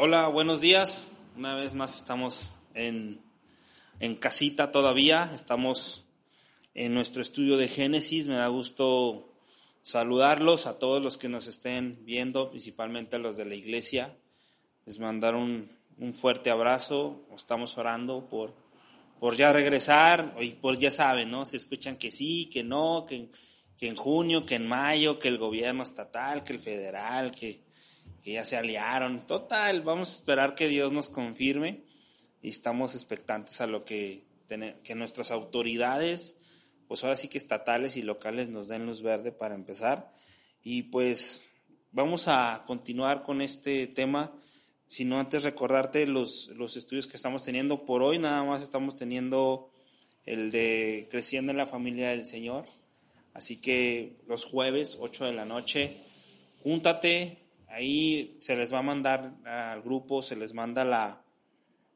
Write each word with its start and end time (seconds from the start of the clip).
Hola, 0.00 0.28
buenos 0.28 0.60
días. 0.60 1.10
Una 1.36 1.56
vez 1.56 1.74
más 1.74 1.96
estamos 1.96 2.52
en, 2.74 3.20
en 3.98 4.14
casita 4.14 4.70
todavía. 4.70 5.28
Estamos 5.34 6.06
en 6.72 6.94
nuestro 6.94 7.20
estudio 7.20 7.56
de 7.56 7.66
Génesis. 7.66 8.28
Me 8.28 8.36
da 8.36 8.46
gusto 8.46 9.34
saludarlos 9.82 10.66
a 10.66 10.78
todos 10.78 11.02
los 11.02 11.18
que 11.18 11.28
nos 11.28 11.48
estén 11.48 12.04
viendo, 12.04 12.48
principalmente 12.48 13.16
a 13.16 13.18
los 13.18 13.36
de 13.36 13.46
la 13.46 13.56
iglesia. 13.56 14.16
Les 14.86 15.00
mandar 15.00 15.34
un, 15.34 15.68
un 15.98 16.14
fuerte 16.14 16.50
abrazo. 16.50 17.26
Estamos 17.34 17.76
orando 17.76 18.28
por, 18.28 18.54
por 19.18 19.34
ya 19.34 19.52
regresar. 19.52 20.36
Y 20.38 20.50
por 20.50 20.78
ya 20.78 20.92
saben, 20.92 21.28
¿no? 21.28 21.44
Se 21.44 21.56
escuchan 21.56 21.96
que 21.96 22.12
sí, 22.12 22.48
que 22.52 22.62
no, 22.62 23.04
que, 23.04 23.30
que 23.76 23.88
en 23.88 23.96
junio, 23.96 24.46
que 24.46 24.54
en 24.54 24.68
mayo, 24.68 25.18
que 25.18 25.26
el 25.26 25.38
gobierno 25.38 25.82
estatal, 25.82 26.44
que 26.44 26.52
el 26.52 26.60
federal, 26.60 27.32
que 27.32 27.66
que 28.22 28.32
ya 28.32 28.44
se 28.44 28.56
aliaron. 28.56 29.26
Total, 29.26 29.82
vamos 29.82 30.10
a 30.10 30.14
esperar 30.14 30.54
que 30.54 30.68
Dios 30.68 30.92
nos 30.92 31.08
confirme 31.08 31.82
y 32.42 32.50
estamos 32.50 32.94
expectantes 32.94 33.60
a 33.60 33.66
lo 33.66 33.84
que, 33.84 34.24
que 34.82 34.94
nuestras 34.94 35.30
autoridades, 35.30 36.36
pues 36.86 37.04
ahora 37.04 37.16
sí 37.16 37.28
que 37.28 37.38
estatales 37.38 37.96
y 37.96 38.02
locales 38.02 38.48
nos 38.48 38.68
den 38.68 38.86
luz 38.86 39.02
verde 39.02 39.32
para 39.32 39.54
empezar. 39.54 40.12
Y 40.62 40.84
pues 40.84 41.42
vamos 41.92 42.28
a 42.28 42.64
continuar 42.66 43.22
con 43.22 43.40
este 43.40 43.86
tema, 43.86 44.32
sino 44.86 45.18
antes 45.18 45.42
recordarte 45.42 46.06
los, 46.06 46.48
los 46.48 46.76
estudios 46.76 47.06
que 47.06 47.16
estamos 47.16 47.44
teniendo. 47.44 47.84
Por 47.84 48.02
hoy 48.02 48.18
nada 48.18 48.42
más 48.44 48.62
estamos 48.62 48.96
teniendo 48.96 49.70
el 50.24 50.50
de 50.50 51.08
Creciendo 51.10 51.52
en 51.52 51.58
la 51.58 51.66
Familia 51.66 52.10
del 52.10 52.26
Señor. 52.26 52.66
Así 53.34 53.60
que 53.60 54.16
los 54.26 54.44
jueves, 54.44 54.98
8 55.00 55.26
de 55.26 55.32
la 55.32 55.44
noche, 55.44 55.96
júntate, 56.62 57.47
Ahí 57.68 58.36
se 58.40 58.56
les 58.56 58.72
va 58.72 58.78
a 58.78 58.82
mandar 58.82 59.34
al 59.44 59.82
grupo, 59.82 60.22
se 60.22 60.36
les 60.36 60.54
manda 60.54 60.84
la, 60.84 61.22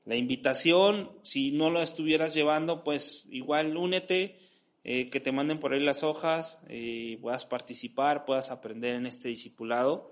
la 0.05 0.17
invitación. 0.17 1.11
Si 1.23 1.53
no 1.53 1.71
lo 1.71 1.83
estuvieras 1.83 2.35
llevando, 2.35 2.85
pues 2.85 3.27
igual 3.31 3.77
únete, 3.77 4.39
eh, 4.85 5.09
que 5.11 5.21
te 5.21 5.33
manden 5.33 5.61
por 5.61 5.73
ahí 5.73 5.81
las 5.81 6.03
hojas, 6.03 6.61
y 6.69 7.17
puedas 7.17 7.47
participar, 7.47 8.25
puedas 8.25 8.51
aprender 8.51 8.97
en 8.97 9.07
este 9.07 9.29
discipulado. 9.29 10.11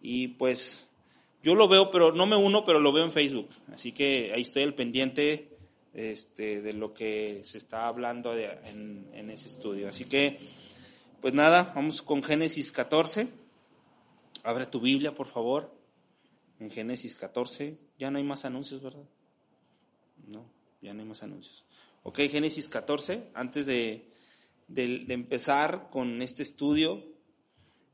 Y 0.00 0.28
pues 0.28 0.90
yo 1.42 1.54
lo 1.54 1.68
veo, 1.68 1.90
pero 1.90 2.12
no 2.12 2.26
me 2.26 2.36
uno, 2.36 2.64
pero 2.64 2.80
lo 2.80 2.92
veo 2.92 3.04
en 3.04 3.12
Facebook. 3.12 3.50
Así 3.72 3.92
que 3.92 4.32
ahí 4.34 4.42
estoy 4.42 4.62
al 4.62 4.74
pendiente 4.74 5.50
este, 5.92 6.62
de 6.62 6.72
lo 6.72 6.94
que 6.94 7.42
se 7.44 7.58
está 7.58 7.86
hablando 7.86 8.36
en, 8.36 9.08
en 9.12 9.30
ese 9.30 9.48
estudio. 9.48 9.88
Así 9.88 10.06
que, 10.06 10.38
pues 11.20 11.34
nada, 11.34 11.72
vamos 11.74 12.02
con 12.02 12.22
Génesis 12.22 12.72
14. 12.72 13.43
Abre 14.44 14.66
tu 14.66 14.78
Biblia, 14.78 15.14
por 15.14 15.26
favor, 15.26 15.74
en 16.60 16.70
Génesis 16.70 17.16
14. 17.16 17.78
Ya 17.98 18.10
no 18.10 18.18
hay 18.18 18.24
más 18.24 18.44
anuncios, 18.44 18.82
¿verdad? 18.82 19.08
No, 20.26 20.44
ya 20.82 20.92
no 20.92 21.00
hay 21.00 21.08
más 21.08 21.22
anuncios. 21.22 21.64
Ok, 22.02 22.18
Génesis 22.30 22.68
14, 22.68 23.30
antes 23.32 23.64
de, 23.64 24.12
de, 24.68 25.06
empezar 25.08 25.88
con 25.88 26.20
este 26.20 26.42
estudio, 26.42 27.02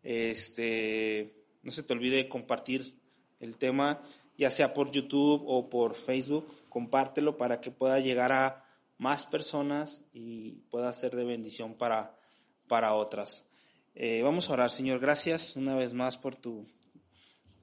este, 0.02 1.46
no 1.62 1.70
se 1.70 1.84
te 1.84 1.92
olvide 1.92 2.28
compartir 2.28 2.98
el 3.38 3.56
tema, 3.56 4.02
ya 4.36 4.50
sea 4.50 4.74
por 4.74 4.90
YouTube 4.90 5.44
o 5.46 5.70
por 5.70 5.94
Facebook, 5.94 6.52
compártelo 6.68 7.36
para 7.36 7.60
que 7.60 7.70
pueda 7.70 8.00
llegar 8.00 8.32
a 8.32 8.64
más 8.98 9.24
personas 9.24 10.04
y 10.12 10.62
pueda 10.70 10.92
ser 10.92 11.14
de 11.14 11.24
bendición 11.24 11.74
para, 11.74 12.18
para 12.66 12.94
otras. 12.94 13.49
Eh, 13.94 14.22
vamos 14.22 14.48
a 14.48 14.52
orar, 14.52 14.70
Señor. 14.70 15.00
Gracias 15.00 15.56
una 15.56 15.74
vez 15.74 15.94
más 15.94 16.16
por 16.16 16.36
tu, 16.36 16.64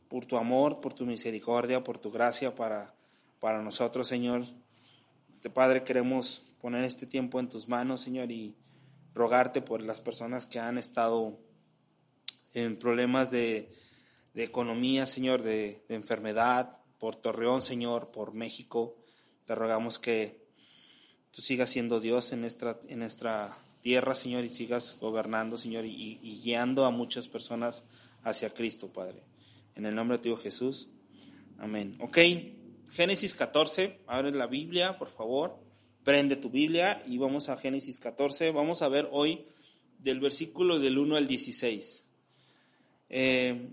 por 0.09 0.25
tu 0.25 0.37
amor, 0.37 0.81
por 0.81 0.93
tu 0.93 1.05
misericordia, 1.05 1.83
por 1.83 1.99
tu 1.99 2.11
gracia 2.11 2.53
para, 2.53 2.93
para 3.39 3.61
nosotros, 3.61 4.07
Señor. 4.07 4.43
Este 5.33 5.49
Padre, 5.49 5.83
queremos 5.83 6.43
poner 6.59 6.83
este 6.83 7.05
tiempo 7.05 7.39
en 7.39 7.47
tus 7.47 7.69
manos, 7.69 8.01
Señor, 8.01 8.29
y 8.29 8.57
rogarte 9.13 9.61
por 9.61 9.81
las 9.81 10.01
personas 10.01 10.45
que 10.45 10.59
han 10.59 10.77
estado 10.77 11.39
en 12.53 12.77
problemas 12.77 13.31
de, 13.31 13.71
de 14.33 14.43
economía, 14.43 15.05
Señor, 15.05 15.43
de, 15.43 15.85
de, 15.87 15.95
enfermedad, 15.95 16.81
por 16.99 17.15
Torreón, 17.15 17.61
Señor, 17.61 18.11
por 18.11 18.33
México. 18.33 18.97
Te 19.45 19.55
rogamos 19.55 19.97
que 19.97 20.45
tú 21.31 21.41
sigas 21.41 21.69
siendo 21.69 22.01
Dios 22.01 22.33
en 22.33 22.41
nuestra, 22.41 22.79
en 22.89 22.99
nuestra 22.99 23.57
tierra, 23.87 24.15
Señor, 24.15 24.43
y 24.43 24.49
sigas 24.49 24.97
gobernando, 24.99 25.55
Señor, 25.55 25.85
y, 25.85 26.19
guiando 26.43 26.83
a 26.83 26.91
muchas 26.91 27.29
personas 27.29 27.85
hacia 28.21 28.49
Cristo, 28.49 28.91
Padre. 28.91 29.23
En 29.75 29.85
el 29.85 29.95
nombre 29.95 30.17
de 30.17 30.23
Dios 30.23 30.41
Jesús. 30.41 30.89
Amén. 31.57 31.97
Ok, 32.01 32.17
Génesis 32.91 33.33
14, 33.33 34.01
abre 34.05 34.31
la 34.31 34.47
Biblia, 34.47 34.97
por 34.97 35.07
favor. 35.07 35.57
Prende 36.03 36.35
tu 36.35 36.49
Biblia 36.49 37.01
y 37.07 37.17
vamos 37.17 37.47
a 37.47 37.55
Génesis 37.55 37.97
14. 37.97 38.51
Vamos 38.51 38.81
a 38.81 38.89
ver 38.89 39.07
hoy 39.09 39.45
del 39.99 40.19
versículo 40.19 40.79
del 40.79 40.97
1 40.97 41.15
al 41.15 41.25
16. 41.25 42.09
Eh, 43.09 43.69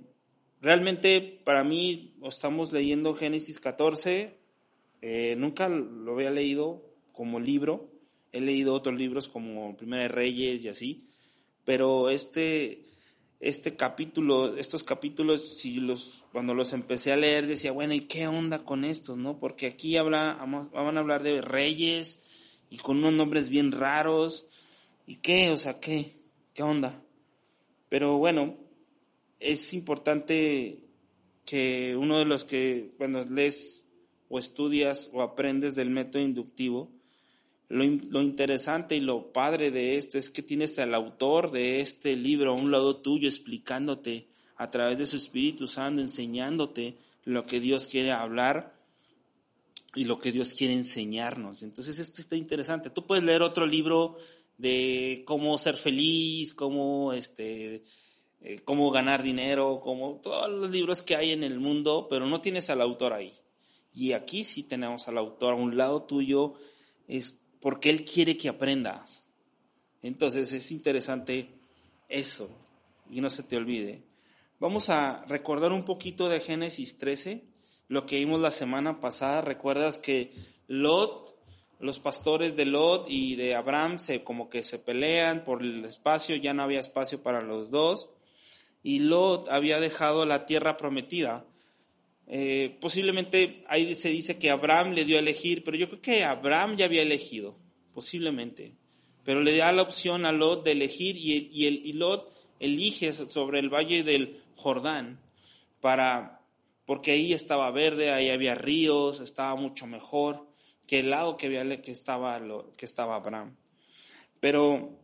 realmente 0.60 1.40
para 1.42 1.64
mí 1.64 2.14
estamos 2.22 2.70
leyendo 2.70 3.16
Génesis 3.16 3.58
14. 3.58 4.38
Eh, 5.02 5.34
nunca 5.38 5.68
lo 5.68 6.12
había 6.12 6.30
leído 6.30 6.84
como 7.10 7.40
libro. 7.40 7.93
He 8.34 8.40
leído 8.40 8.74
otros 8.74 8.96
libros 8.96 9.28
como 9.28 9.76
Primera 9.76 10.02
de 10.02 10.08
Reyes 10.08 10.64
y 10.64 10.68
así, 10.68 11.04
pero 11.64 12.10
este, 12.10 12.84
este 13.38 13.76
capítulo, 13.76 14.56
estos 14.56 14.82
capítulos, 14.82 15.56
si 15.56 15.78
los, 15.78 16.26
cuando 16.32 16.52
los 16.52 16.72
empecé 16.72 17.12
a 17.12 17.16
leer 17.16 17.46
decía, 17.46 17.70
bueno, 17.70 17.94
¿y 17.94 18.00
qué 18.00 18.26
onda 18.26 18.64
con 18.64 18.84
estos, 18.84 19.16
no? 19.16 19.38
Porque 19.38 19.66
aquí 19.68 19.96
habla, 19.96 20.36
van 20.72 20.96
a 20.96 21.00
hablar 21.00 21.22
de 21.22 21.42
reyes 21.42 22.18
y 22.70 22.78
con 22.78 22.96
unos 22.96 23.12
nombres 23.12 23.50
bien 23.50 23.70
raros, 23.70 24.48
¿y 25.06 25.14
qué? 25.14 25.52
O 25.52 25.56
sea, 25.56 25.78
¿qué? 25.78 26.16
¿Qué 26.54 26.64
onda? 26.64 27.00
Pero 27.88 28.18
bueno, 28.18 28.56
es 29.38 29.72
importante 29.74 30.88
que 31.44 31.94
uno 31.96 32.18
de 32.18 32.24
los 32.24 32.44
que 32.44 32.90
cuando 32.98 33.24
lees 33.26 33.86
o 34.28 34.40
estudias 34.40 35.08
o 35.12 35.22
aprendes 35.22 35.76
del 35.76 35.90
método 35.90 36.20
inductivo, 36.20 36.90
lo, 37.74 38.22
interesante 38.22 38.96
y 38.96 39.00
lo 39.00 39.32
padre 39.32 39.70
de 39.70 39.96
esto 39.96 40.16
es 40.16 40.30
que 40.30 40.42
tienes 40.42 40.78
al 40.78 40.94
autor 40.94 41.50
de 41.50 41.80
este 41.80 42.14
libro 42.14 42.52
a 42.52 42.60
un 42.60 42.70
lado 42.70 42.96
tuyo 42.96 43.28
explicándote 43.28 44.28
a 44.56 44.70
través 44.70 44.98
de 44.98 45.06
su 45.06 45.16
Espíritu 45.16 45.66
Santo, 45.66 46.00
enseñándote 46.00 46.96
lo 47.24 47.44
que 47.44 47.58
Dios 47.58 47.88
quiere 47.88 48.12
hablar 48.12 48.78
y 49.94 50.04
lo 50.04 50.20
que 50.20 50.30
Dios 50.30 50.54
quiere 50.54 50.74
enseñarnos. 50.74 51.64
Entonces 51.64 51.98
esto 51.98 52.20
está 52.20 52.36
interesante. 52.36 52.90
Tú 52.90 53.06
puedes 53.06 53.24
leer 53.24 53.42
otro 53.42 53.66
libro 53.66 54.18
de 54.56 55.24
cómo 55.26 55.58
ser 55.58 55.76
feliz, 55.76 56.54
cómo 56.54 57.12
este 57.12 57.82
eh, 58.40 58.60
cómo 58.64 58.90
ganar 58.92 59.22
dinero, 59.22 59.80
como 59.82 60.20
todos 60.22 60.48
los 60.48 60.70
libros 60.70 61.02
que 61.02 61.16
hay 61.16 61.32
en 61.32 61.42
el 61.42 61.58
mundo, 61.58 62.06
pero 62.08 62.26
no 62.26 62.40
tienes 62.40 62.70
al 62.70 62.82
autor 62.82 63.14
ahí. 63.14 63.32
Y 63.92 64.12
aquí 64.12 64.44
sí 64.44 64.62
tenemos 64.62 65.08
al 65.08 65.18
autor 65.18 65.54
a 65.54 65.56
un 65.56 65.76
lado 65.76 66.02
tuyo, 66.02 66.54
porque 67.64 67.88
Él 67.88 68.04
quiere 68.04 68.36
que 68.36 68.50
aprendas. 68.50 69.24
Entonces 70.02 70.52
es 70.52 70.70
interesante 70.70 71.48
eso, 72.10 72.50
y 73.08 73.22
no 73.22 73.30
se 73.30 73.42
te 73.42 73.56
olvide. 73.56 74.02
Vamos 74.60 74.90
a 74.90 75.24
recordar 75.28 75.72
un 75.72 75.82
poquito 75.82 76.28
de 76.28 76.40
Génesis 76.40 76.98
13, 76.98 77.42
lo 77.88 78.04
que 78.04 78.18
vimos 78.18 78.38
la 78.38 78.50
semana 78.50 79.00
pasada. 79.00 79.40
Recuerdas 79.40 79.98
que 79.98 80.34
Lot, 80.68 81.34
los 81.78 82.00
pastores 82.00 82.54
de 82.54 82.66
Lot 82.66 83.06
y 83.08 83.34
de 83.36 83.54
Abraham 83.54 83.98
se 83.98 84.22
como 84.24 84.50
que 84.50 84.62
se 84.62 84.78
pelean 84.78 85.42
por 85.42 85.62
el 85.62 85.86
espacio, 85.86 86.36
ya 86.36 86.52
no 86.52 86.64
había 86.64 86.80
espacio 86.80 87.22
para 87.22 87.40
los 87.40 87.70
dos. 87.70 88.10
Y 88.82 88.98
Lot 88.98 89.48
había 89.48 89.80
dejado 89.80 90.26
la 90.26 90.44
tierra 90.44 90.76
prometida. 90.76 91.46
Eh, 92.26 92.76
posiblemente 92.80 93.64
ahí 93.68 93.94
se 93.94 94.08
dice 94.08 94.38
que 94.38 94.50
Abraham 94.50 94.92
le 94.92 95.04
dio 95.04 95.16
a 95.16 95.20
elegir, 95.20 95.62
pero 95.62 95.76
yo 95.76 95.88
creo 95.88 96.00
que 96.00 96.24
Abraham 96.24 96.76
ya 96.76 96.86
había 96.86 97.02
elegido, 97.02 97.56
posiblemente. 97.92 98.72
Pero 99.24 99.40
le 99.42 99.56
da 99.56 99.72
la 99.72 99.82
opción 99.82 100.26
a 100.26 100.32
Lot 100.32 100.64
de 100.64 100.72
elegir 100.72 101.16
y, 101.16 101.66
el, 101.66 101.86
y 101.86 101.92
Lot 101.94 102.30
elige 102.60 103.12
sobre 103.12 103.58
el 103.58 103.68
valle 103.68 104.02
del 104.02 104.42
Jordán. 104.56 105.20
para, 105.80 106.40
porque 106.86 107.12
ahí 107.12 107.32
estaba 107.32 107.70
verde, 107.70 108.12
ahí 108.12 108.30
había 108.30 108.54
ríos, 108.54 109.20
estaba 109.20 109.54
mucho 109.54 109.86
mejor 109.86 110.46
que 110.86 111.00
el 111.00 111.10
lado 111.10 111.36
que, 111.36 111.46
había, 111.46 111.82
que, 111.82 111.92
estaba, 111.92 112.40
que 112.76 112.86
estaba 112.86 113.16
Abraham. 113.16 113.56
Pero 114.40 114.98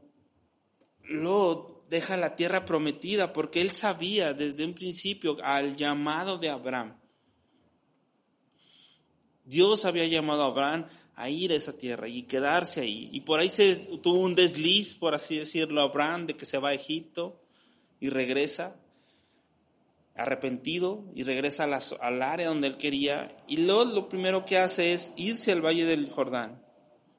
Lot 1.05 1.89
deja 1.89 2.17
la 2.17 2.37
tierra 2.37 2.67
prometida 2.67 3.33
porque 3.33 3.61
él 3.61 3.73
sabía 3.73 4.35
desde 4.35 4.65
un 4.65 4.75
principio 4.75 5.39
al 5.43 5.77
llamado 5.77 6.39
de 6.39 6.51
Abraham. 6.51 7.00
Dios 9.51 9.85
había 9.85 10.07
llamado 10.07 10.45
a 10.45 10.47
Abraham 10.47 10.87
a 11.17 11.29
ir 11.29 11.51
a 11.51 11.57
esa 11.57 11.77
tierra 11.77 12.09
y 12.09 12.23
quedarse 12.23 12.83
ahí. 12.83 13.11
Y 13.13 13.23
por 13.23 13.41
ahí 13.41 13.49
se 13.51 13.75
tuvo 14.01 14.21
un 14.21 14.37
desliz, 14.37 14.95
por 14.95 15.13
así 15.13 15.39
decirlo, 15.39 15.83
Abraham, 15.83 16.29
de 16.29 16.37
que 16.37 16.47
se 16.47 16.59
va 16.59 16.69
a 16.69 16.75
Egipto 16.75 17.43
y 17.99 18.11
regresa 18.11 18.77
arrepentido 20.15 21.03
y 21.17 21.25
regresa 21.25 21.65
al 21.65 22.23
área 22.23 22.49
donde 22.49 22.69
él 22.69 22.77
quería. 22.77 23.37
Y 23.49 23.57
Lot 23.57 23.93
lo 23.93 24.09
primero 24.09 24.45
que 24.45 24.57
hace 24.57 24.93
es 24.93 25.13
irse 25.17 25.51
al 25.51 25.65
valle 25.65 25.85
del 25.85 26.11
Jordán. 26.11 26.63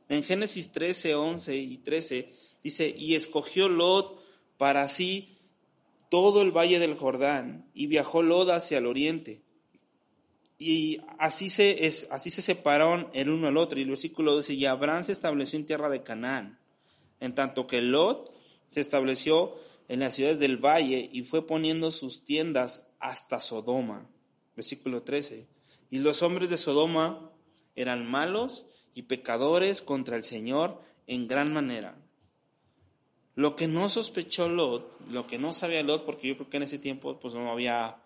En 0.07 0.23
Génesis 0.23 0.71
13, 0.71 1.15
11 1.15 1.57
y 1.57 1.77
13 1.79 2.33
dice, 2.63 2.95
y 2.97 3.15
escogió 3.15 3.67
Lot 3.67 4.23
para 4.57 4.87
sí 4.87 5.37
todo 6.09 6.41
el 6.41 6.51
valle 6.55 6.79
del 6.79 6.95
Jordán 6.95 7.69
y 7.73 7.87
viajó 7.87 8.23
Lot 8.23 8.51
hacia 8.51 8.77
el 8.77 8.85
oriente 8.85 9.41
y 10.61 11.01
así 11.17 11.49
se, 11.49 11.91
así 12.11 12.29
se 12.29 12.43
separaron 12.43 13.09
el 13.13 13.31
uno 13.31 13.47
al 13.47 13.57
otro. 13.57 13.79
Y 13.79 13.81
el 13.81 13.89
versículo 13.89 14.37
dice, 14.37 14.53
y 14.53 14.67
Abraham 14.67 15.03
se 15.03 15.11
estableció 15.11 15.57
en 15.57 15.65
tierra 15.65 15.89
de 15.89 16.03
Canaán, 16.03 16.59
en 17.19 17.33
tanto 17.33 17.65
que 17.65 17.81
Lot 17.81 18.31
se 18.69 18.79
estableció 18.79 19.55
en 19.87 20.01
las 20.01 20.13
ciudades 20.13 20.37
del 20.37 20.63
valle 20.63 21.09
y 21.11 21.23
fue 21.23 21.47
poniendo 21.47 21.89
sus 21.89 22.25
tiendas 22.25 22.85
hasta 22.99 23.39
Sodoma. 23.39 24.07
Versículo 24.55 25.01
13. 25.01 25.47
Y 25.89 25.97
los 25.97 26.21
hombres 26.21 26.51
de 26.51 26.59
Sodoma 26.59 27.31
eran 27.75 28.05
malos 28.05 28.67
y 28.93 29.03
pecadores 29.03 29.81
contra 29.81 30.15
el 30.15 30.23
Señor 30.23 30.79
en 31.07 31.27
gran 31.27 31.51
manera. 31.51 31.97
Lo 33.33 33.55
que 33.55 33.67
no 33.67 33.89
sospechó 33.89 34.47
Lot, 34.47 35.09
lo 35.09 35.25
que 35.25 35.39
no 35.39 35.53
sabía 35.53 35.81
Lot, 35.81 36.05
porque 36.05 36.27
yo 36.27 36.35
creo 36.35 36.51
que 36.51 36.57
en 36.57 36.63
ese 36.63 36.77
tiempo 36.77 37.19
pues 37.19 37.33
no 37.33 37.51
había 37.51 38.00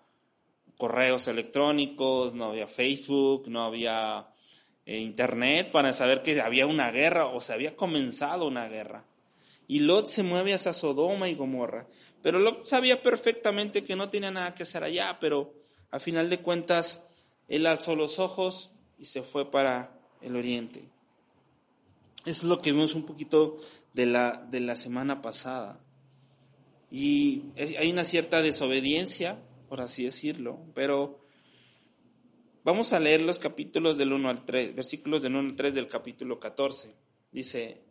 correos 0.78 1.28
electrónicos, 1.28 2.34
no 2.34 2.46
había 2.46 2.68
Facebook, 2.68 3.48
no 3.48 3.64
había 3.64 4.28
eh, 4.86 5.00
internet 5.00 5.72
para 5.72 5.94
saber 5.94 6.22
que 6.22 6.42
había 6.42 6.68
una 6.68 6.92
guerra 6.92 7.28
o 7.28 7.42
se 7.42 7.54
había 7.54 7.76
comenzado 7.76 8.48
una 8.48 8.68
guerra. 8.68 9.06
Y 9.68 9.80
Lot 9.80 10.08
se 10.08 10.24
mueve 10.24 10.54
hacia 10.54 10.74
Sodoma 10.74 11.28
y 11.28 11.36
Gomorra. 11.36 11.88
Pero 12.22 12.40
Lot 12.40 12.66
sabía 12.66 13.02
perfectamente 13.02 13.84
que 13.84 13.96
no 13.96 14.10
tenía 14.10 14.32
nada 14.32 14.54
que 14.54 14.64
hacer 14.64 14.84
allá, 14.84 15.18
pero 15.20 15.54
a 15.92 16.00
final 16.00 16.30
de 16.30 16.40
cuentas 16.40 17.06
él 17.48 17.66
alzó 17.66 17.96
los 17.96 18.20
ojos 18.20 18.72
y 19.00 19.06
se 19.06 19.22
fue 19.22 19.50
para 19.50 20.00
el 20.22 20.36
oriente. 20.36 20.84
Es 22.26 22.44
lo 22.44 22.62
que 22.62 22.72
vimos 22.72 22.96
un 22.96 23.06
poquito 23.06 23.58
de 23.94 24.08
la, 24.08 24.46
de 24.50 24.60
la 24.60 24.76
semana 24.76 25.22
pasada. 25.22 25.80
Y 26.92 27.44
hay 27.58 27.92
una 27.92 28.06
cierta 28.06 28.42
desobediencia 28.42 29.40
por 29.68 29.82
así 29.82 30.06
decirlo, 30.06 30.60
pero 30.74 31.20
vamos 32.64 32.94
a 32.94 33.00
leer 33.00 33.22
los 33.22 33.40
capítulos 33.40 33.98
del 33.98 34.14
1 34.14 34.30
al 34.30 34.46
3, 34.46 34.76
versículos 34.76 35.22
del 35.22 35.36
1 35.36 35.50
al 35.50 35.56
3 35.56 35.74
del 35.74 35.88
capítulo 35.88 36.40
14. 36.40 36.96
Dice, 37.32 37.82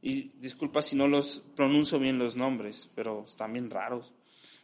y 0.00 0.32
disculpa 0.38 0.82
si 0.82 0.96
no 0.96 1.08
los 1.08 1.44
pronuncio 1.56 1.98
bien 1.98 2.18
los 2.18 2.36
nombres, 2.36 2.90
pero 2.94 3.24
están 3.26 3.52
bien 3.52 3.70
raros. 3.70 4.12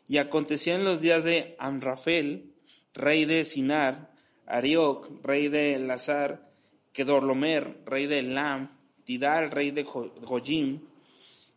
Y 0.06 0.18
acontecía 0.18 0.74
en 0.74 0.84
los 0.84 1.00
días 1.00 1.24
de 1.24 1.56
Amrafel, 1.58 2.52
rey 2.94 3.24
de 3.24 3.44
Sinar, 3.44 4.12
Arioc, 4.46 5.08
rey 5.24 5.48
de 5.48 5.78
Lazar, 5.78 6.50
Kedorlomer, 6.92 7.82
rey 7.86 8.06
de 8.06 8.22
Lam, 8.22 8.76
Tidal, 9.04 9.50
rey 9.50 9.70
de 9.70 9.84
Gojim, 9.84 10.80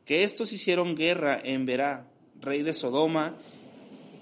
que 0.06 0.24
estos 0.24 0.54
hicieron 0.54 0.96
guerra 0.96 1.42
en 1.44 1.66
Berá, 1.66 2.10
rey 2.40 2.62
de 2.62 2.74
Sodoma, 2.74 3.38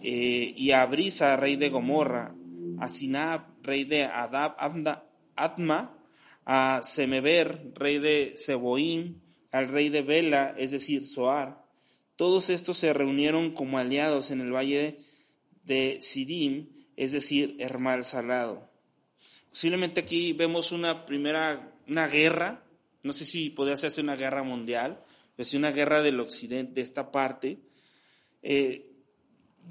eh, 0.03 0.53
y 0.55 0.71
a 0.71 0.85
Brisa, 0.85 1.35
rey 1.35 1.55
de 1.55 1.69
Gomorra, 1.69 2.35
a 2.79 2.89
Sinab, 2.89 3.61
rey 3.61 3.83
de 3.83 4.03
Adab, 4.03 4.55
Atma, 5.35 5.97
a 6.45 6.81
Semeber, 6.83 7.71
rey 7.75 7.99
de 7.99 8.33
Seboim, 8.35 9.21
al 9.51 9.67
rey 9.67 9.89
de 9.89 10.01
Bela, 10.01 10.55
es 10.57 10.71
decir, 10.71 11.05
Soar. 11.05 11.65
Todos 12.15 12.49
estos 12.49 12.77
se 12.77 12.93
reunieron 12.93 13.51
como 13.51 13.77
aliados 13.77 14.31
en 14.31 14.41
el 14.41 14.53
valle 14.53 14.99
de 15.63 15.99
Sidim, 16.01 16.69
es 16.95 17.11
decir, 17.11 17.55
Hermal 17.59 18.05
Salado. 18.05 18.69
Posiblemente 19.49 19.99
aquí 19.99 20.33
vemos 20.33 20.71
una 20.71 21.05
primera, 21.05 21.75
una 21.87 22.07
guerra, 22.07 22.63
no 23.03 23.13
sé 23.13 23.25
si 23.25 23.49
podría 23.49 23.73
hacerse 23.73 24.01
una 24.01 24.15
guerra 24.15 24.43
mundial, 24.43 25.03
pero 25.35 25.47
sí 25.47 25.57
una 25.57 25.71
guerra 25.71 26.01
del 26.01 26.19
occidente, 26.19 26.73
de 26.73 26.81
esta 26.81 27.11
parte, 27.11 27.59
eh, 28.43 28.90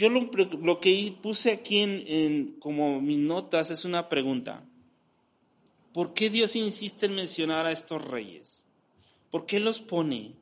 yo 0.01 0.09
lo, 0.09 0.81
que 0.81 1.15
puse 1.21 1.53
aquí 1.53 1.81
en, 1.83 2.57
como 2.59 3.03
mis 3.03 3.19
notas 3.19 3.71
es 3.71 3.85
una 3.85 4.09
pregunta. 4.09 4.65
¿Por 5.93 6.15
qué 6.15 6.31
Dios 6.31 6.57
insiste 6.57 7.05
en 7.05 7.15
mencionar 7.15 7.67
a 7.67 7.73
estos 7.73 8.03
reyes? 8.09 8.65
¿Por 9.31 9.45
qué 9.45 9.61
los 9.61 9.79
pone? 9.79 10.33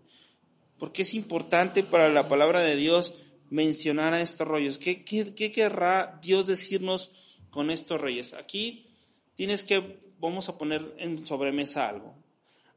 ¿Por 0.79 0.93
qué 0.93 1.03
es 1.03 1.13
importante 1.13 1.83
para 1.83 2.09
la 2.09 2.29
palabra 2.29 2.61
de 2.61 2.77
Dios 2.77 3.15
mencionar 3.51 4.15
a 4.15 4.21
estos 4.21 4.47
reyes? 4.47 4.79
¿Qué, 4.79 5.03
qué 5.03 5.51
querrá 5.51 6.21
Dios 6.23 6.47
decirnos 6.47 7.11
con 7.51 7.73
estos 7.73 8.01
reyes? 8.01 8.35
Aquí 8.35 8.87
tienes 9.35 9.65
que, 9.65 9.99
vamos 10.21 10.49
a 10.49 10.57
poner 10.57 10.95
en 10.99 11.27
sobremesa 11.27 11.89
algo. 11.89 12.15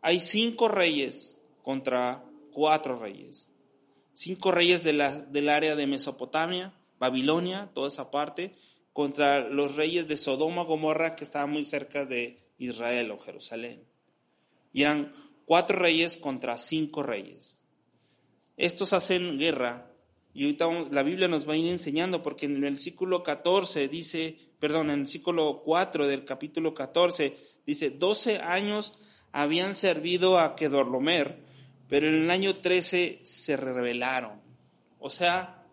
Hay 0.01 0.19
cinco 0.19 0.67
reyes 0.67 1.37
contra 1.61 2.25
cuatro 2.51 2.97
reyes 2.97 3.50
cinco 4.21 4.51
reyes 4.51 4.83
del 4.83 5.49
área 5.49 5.75
de 5.75 5.87
Mesopotamia, 5.87 6.73
Babilonia, 6.99 7.71
toda 7.73 7.87
esa 7.87 8.11
parte, 8.11 8.55
contra 8.93 9.49
los 9.49 9.75
reyes 9.75 10.07
de 10.07 10.15
Sodoma, 10.15 10.63
Gomorra, 10.63 11.15
que 11.15 11.23
estaban 11.23 11.49
muy 11.49 11.65
cerca 11.65 12.05
de 12.05 12.39
Israel 12.59 13.09
o 13.09 13.17
Jerusalén. 13.17 13.83
Y 14.73 14.83
eran 14.83 15.11
cuatro 15.45 15.79
reyes 15.79 16.17
contra 16.17 16.59
cinco 16.59 17.01
reyes. 17.01 17.57
Estos 18.57 18.93
hacen 18.93 19.39
guerra 19.39 19.91
y 20.35 20.43
ahorita 20.43 20.89
la 20.91 21.01
Biblia 21.01 21.27
nos 21.27 21.49
va 21.49 21.53
a 21.53 21.57
ir 21.57 21.67
enseñando 21.67 22.21
porque 22.21 22.45
en 22.45 22.55
el 22.57 22.61
versículo 22.61 23.23
14 23.23 23.87
dice, 23.87 24.37
perdón, 24.59 24.91
en 24.91 24.93
el 24.93 24.99
versículo 24.99 25.63
4 25.65 26.07
del 26.07 26.25
capítulo 26.25 26.75
14 26.75 27.37
dice, 27.65 27.89
12 27.89 28.37
años 28.37 28.93
habían 29.31 29.73
servido 29.73 30.39
a 30.39 30.55
Kedorlomer, 30.55 31.39
pero 31.91 32.07
en 32.07 32.13
el 32.13 32.31
año 32.31 32.55
13 32.55 33.19
se 33.21 33.57
rebelaron. 33.57 34.39
O 34.97 35.09
sea, 35.09 35.65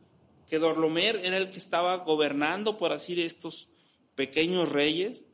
que 0.50 0.58
Dorlomer 0.58 1.20
era 1.22 1.36
el 1.36 1.50
que 1.50 1.58
estaba 1.58 1.98
gobernando, 1.98 2.76
por 2.76 2.90
así 2.90 3.14
decir, 3.14 3.26
estos 3.26 3.68
pequeños 4.16 4.68
reyes, 4.68 5.26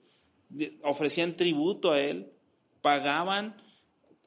ofrecían 0.82 1.38
tributo 1.38 1.92
a 1.92 2.00
él, 2.02 2.34
pagaban 2.82 3.56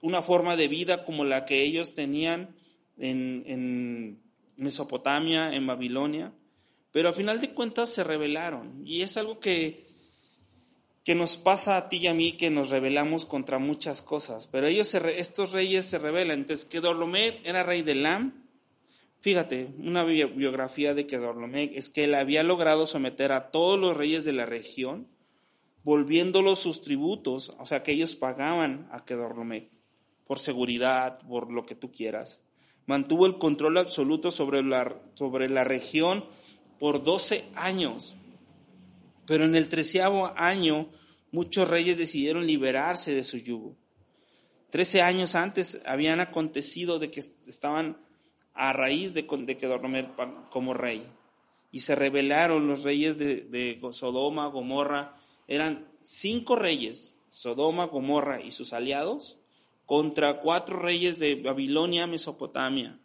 una 0.02 0.24
forma 0.24 0.56
de 0.56 0.68
vida 0.68 1.06
como 1.06 1.26
la 1.26 1.46
que 1.46 1.62
ellos 1.62 1.94
tenían 1.94 2.56
en, 2.98 3.44
en 3.46 4.24
Mesopotamia, 4.56 5.54
en 5.54 5.68
Babilonia, 5.68 6.34
pero 6.92 7.10
al 7.10 7.14
final 7.14 7.40
de 7.40 7.54
cuentas 7.54 7.90
se 7.90 8.04
rebelaron. 8.04 8.82
Y 8.84 9.04
es 9.04 9.16
algo 9.18 9.40
que 9.40 9.87
que 11.08 11.16
nos 11.16 11.38
pasa 11.38 11.78
a 11.78 11.88
ti 11.88 12.00
y 12.00 12.08
a 12.08 12.14
mí 12.14 12.34
que 12.34 12.50
nos 12.50 12.70
rebelamos 12.70 13.24
contra 13.24 13.60
muchas 13.60 14.02
cosas, 14.02 14.46
pero 14.48 14.68
ellos 14.68 14.94
estos 14.94 15.54
reyes 15.54 15.86
se 15.86 16.00
rebelan. 16.00 16.40
Entonces, 16.40 16.66
Kedorlomer 16.66 17.40
era 17.46 17.64
rey 17.64 17.82
de 17.82 17.96
Lam. 17.96 18.44
Fíjate, 19.22 19.74
una 19.80 20.04
biografía 20.04 20.94
de 20.94 21.08
Kedorlomer 21.08 21.72
es 21.74 21.90
que 21.90 22.04
él 22.04 22.14
había 22.14 22.44
logrado 22.44 22.86
someter 22.88 23.32
a 23.32 23.52
todos 23.52 23.80
los 23.80 23.96
reyes 23.96 24.26
de 24.26 24.34
la 24.34 24.46
región, 24.46 25.08
volviéndolos 25.86 26.60
sus 26.60 26.82
tributos, 26.82 27.54
o 27.58 27.66
sea 27.66 27.84
que 27.84 27.94
ellos 27.94 28.18
pagaban 28.18 28.90
a 28.92 29.06
Kedorlomer 29.06 29.70
por 30.26 30.40
seguridad, 30.40 31.26
por 31.26 31.54
lo 31.54 31.66
que 31.66 31.76
tú 31.76 31.90
quieras. 31.90 32.42
Mantuvo 32.86 33.28
el 33.28 33.38
control 33.38 33.78
absoluto 33.78 34.30
sobre 34.30 34.62
la, 34.62 35.00
sobre 35.14 35.50
la 35.50 35.64
región 35.64 36.26
por 36.80 37.02
12 37.02 37.46
años. 37.56 38.18
Pero 39.28 39.44
en 39.44 39.56
el 39.56 39.68
treceavo 39.68 40.34
año 40.38 40.90
muchos 41.32 41.70
reyes 41.70 41.98
decidieron 41.98 42.48
liberarse 42.48 43.14
de 43.14 43.24
su 43.24 43.38
yugo. 43.38 43.76
Trece 44.72 45.02
años 45.02 45.36
antes 45.36 45.82
habían 45.86 46.22
acontecido 46.22 46.98
de 46.98 47.12
que 47.12 47.20
estaban 47.46 47.98
a 48.54 48.74
raíz 48.74 49.14
de, 49.14 49.24
de 49.24 49.58
Kedorlaomer 49.58 50.12
como 50.50 50.74
rey. 50.74 51.06
Y 51.72 51.82
se 51.82 51.96
rebelaron 51.96 52.68
los 52.68 52.84
reyes 52.84 53.18
de, 53.18 53.42
de 53.42 53.80
Sodoma, 53.92 54.48
Gomorra. 54.48 55.16
Eran 55.48 55.88
cinco 56.02 56.56
reyes, 56.56 57.16
Sodoma, 57.28 57.86
Gomorra 57.86 58.42
y 58.42 58.52
sus 58.52 58.72
aliados, 58.72 59.40
contra 59.86 60.40
cuatro 60.40 60.80
reyes 60.80 61.20
de 61.20 61.36
Babilonia, 61.36 62.08
Mesopotamia. 62.08 62.98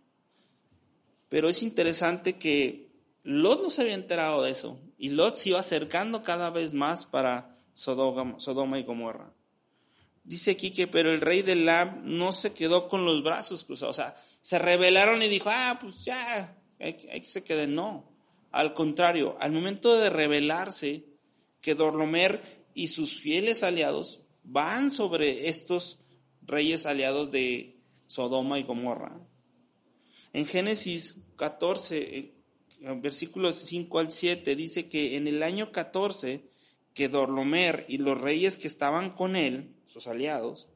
Pero 1.28 1.48
es 1.48 1.64
interesante 1.64 2.38
que 2.38 2.92
Lot 3.24 3.62
no 3.62 3.70
se 3.70 3.82
había 3.82 3.94
enterado 3.94 4.42
de 4.42 4.52
eso 4.52 4.78
y 5.02 5.08
Lot 5.08 5.34
se 5.34 5.48
iba 5.48 5.58
acercando 5.58 6.22
cada 6.22 6.50
vez 6.50 6.72
más 6.74 7.06
para 7.06 7.56
Sodoma, 7.74 8.78
y 8.78 8.84
Gomorra. 8.84 9.32
Dice 10.22 10.52
aquí 10.52 10.70
que, 10.70 10.86
pero 10.86 11.12
el 11.12 11.20
rey 11.20 11.42
de 11.42 11.56
Lab 11.56 12.04
no 12.04 12.32
se 12.32 12.52
quedó 12.52 12.86
con 12.86 13.04
los 13.04 13.24
brazos 13.24 13.64
cruzados. 13.64 13.98
O 13.98 14.00
sea, 14.00 14.14
se 14.40 14.60
rebelaron 14.60 15.20
y 15.20 15.26
dijo, 15.26 15.50
ah, 15.50 15.76
pues 15.80 16.04
ya, 16.04 16.56
hay, 16.78 16.94
que 16.94 17.24
se 17.24 17.42
queden. 17.42 17.74
No. 17.74 18.12
Al 18.52 18.74
contrario, 18.74 19.36
al 19.40 19.50
momento 19.50 19.98
de 19.98 20.08
rebelarse, 20.08 21.04
que 21.60 21.74
Dorlomer 21.74 22.62
y 22.72 22.86
sus 22.86 23.18
fieles 23.18 23.64
aliados 23.64 24.20
van 24.44 24.92
sobre 24.92 25.48
estos 25.48 25.98
reyes 26.42 26.86
aliados 26.86 27.32
de 27.32 27.76
Sodoma 28.06 28.60
y 28.60 28.62
Gomorra. 28.62 29.18
En 30.32 30.46
Génesis 30.46 31.16
14, 31.34 32.34
versículos 33.00 33.56
5 33.56 33.98
al 33.98 34.10
7, 34.10 34.56
dice 34.56 34.88
que 34.88 35.16
en 35.16 35.28
el 35.28 35.42
año 35.42 35.72
14, 35.72 36.42
que 36.94 37.08
Dorlomer 37.08 37.86
y 37.88 37.98
los 37.98 38.20
reyes 38.20 38.58
que 38.58 38.68
estaban 38.68 39.10
con 39.10 39.36
él, 39.36 39.74
sus 39.86 40.06
aliados, 40.06 40.68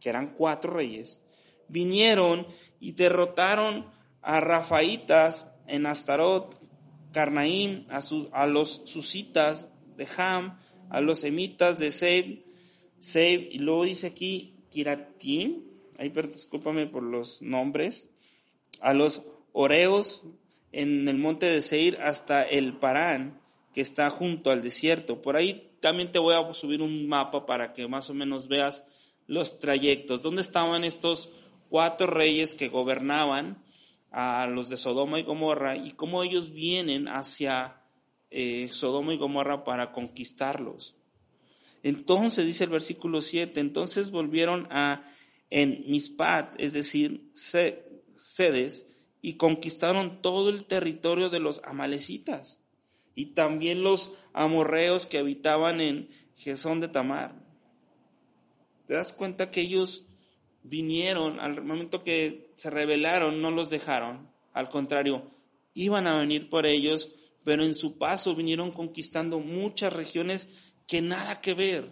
que 0.00 0.08
eran 0.08 0.34
cuatro 0.34 0.72
reyes, 0.72 1.20
vinieron 1.68 2.46
y 2.80 2.92
derrotaron 2.92 3.86
a 4.22 4.40
Rafaitas 4.40 5.50
en 5.66 5.86
Astarot, 5.86 6.58
Carnaim, 7.12 7.86
a, 7.90 8.02
a 8.32 8.46
los 8.46 8.82
susitas 8.84 9.68
de 9.96 10.06
Ham, 10.16 10.58
a 10.90 11.00
los 11.00 11.20
semitas 11.20 11.78
de 11.78 11.90
Seb, 11.90 12.44
Seb, 13.00 13.48
y 13.50 13.58
luego 13.58 13.84
dice 13.84 14.08
aquí 14.08 14.54
Kiratim, 14.70 15.62
ahí 15.98 16.08
discúlpame 16.08 16.86
por 16.86 17.02
los 17.02 17.42
nombres, 17.42 18.08
a 18.80 18.94
los 18.94 19.26
Oreos 19.52 20.22
en 20.72 21.08
el 21.08 21.18
monte 21.18 21.46
de 21.46 21.60
Seir 21.60 21.98
hasta 22.00 22.42
el 22.42 22.76
Parán, 22.76 23.40
que 23.72 23.80
está 23.80 24.10
junto 24.10 24.50
al 24.50 24.62
desierto. 24.62 25.22
Por 25.22 25.36
ahí 25.36 25.70
también 25.80 26.12
te 26.12 26.18
voy 26.18 26.34
a 26.34 26.54
subir 26.54 26.82
un 26.82 27.08
mapa 27.08 27.46
para 27.46 27.72
que 27.72 27.86
más 27.88 28.10
o 28.10 28.14
menos 28.14 28.48
veas 28.48 28.84
los 29.26 29.58
trayectos. 29.58 30.22
¿Dónde 30.22 30.42
estaban 30.42 30.84
estos 30.84 31.30
cuatro 31.68 32.06
reyes 32.06 32.54
que 32.54 32.68
gobernaban 32.68 33.62
a 34.10 34.46
los 34.46 34.68
de 34.68 34.76
Sodoma 34.76 35.20
y 35.20 35.22
Gomorra 35.22 35.76
y 35.76 35.92
cómo 35.92 36.22
ellos 36.22 36.52
vienen 36.52 37.08
hacia 37.08 37.82
eh, 38.30 38.70
Sodoma 38.72 39.14
y 39.14 39.18
Gomorra 39.18 39.64
para 39.64 39.92
conquistarlos? 39.92 40.96
Entonces, 41.82 42.46
dice 42.46 42.64
el 42.64 42.70
versículo 42.70 43.22
7, 43.22 43.60
entonces 43.60 44.10
volvieron 44.10 44.66
a 44.70 45.04
en 45.50 45.84
Mispat, 45.88 46.60
es 46.60 46.72
decir, 46.74 47.30
sedes, 47.32 48.86
y 49.20 49.34
conquistaron 49.34 50.22
todo 50.22 50.48
el 50.48 50.64
territorio 50.64 51.30
de 51.30 51.40
los 51.40 51.60
amalecitas 51.64 52.58
y 53.14 53.26
también 53.26 53.82
los 53.82 54.12
amorreos 54.32 55.06
que 55.06 55.18
habitaban 55.18 55.80
en 55.80 56.08
Jesón 56.36 56.78
de 56.78 56.86
Tamar. 56.86 57.34
¿Te 58.86 58.94
das 58.94 59.12
cuenta 59.12 59.50
que 59.50 59.62
ellos 59.62 60.06
vinieron 60.62 61.40
al 61.40 61.62
momento 61.64 62.04
que 62.04 62.52
se 62.54 62.70
rebelaron, 62.70 63.42
no 63.42 63.50
los 63.50 63.70
dejaron? 63.70 64.30
Al 64.52 64.68
contrario, 64.68 65.30
iban 65.74 66.06
a 66.06 66.16
venir 66.16 66.48
por 66.48 66.64
ellos, 66.64 67.10
pero 67.44 67.64
en 67.64 67.74
su 67.74 67.98
paso 67.98 68.36
vinieron 68.36 68.70
conquistando 68.70 69.40
muchas 69.40 69.92
regiones 69.92 70.48
que 70.86 71.02
nada 71.02 71.40
que 71.40 71.54
ver. 71.54 71.90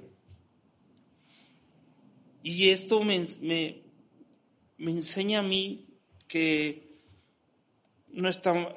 Y 2.45 2.69
esto 2.69 3.03
me, 3.03 3.27
me, 3.41 3.83
me 4.79 4.93
enseña 4.93 5.41
a 5.41 5.43
mí 5.43 5.89
que 6.29 6.86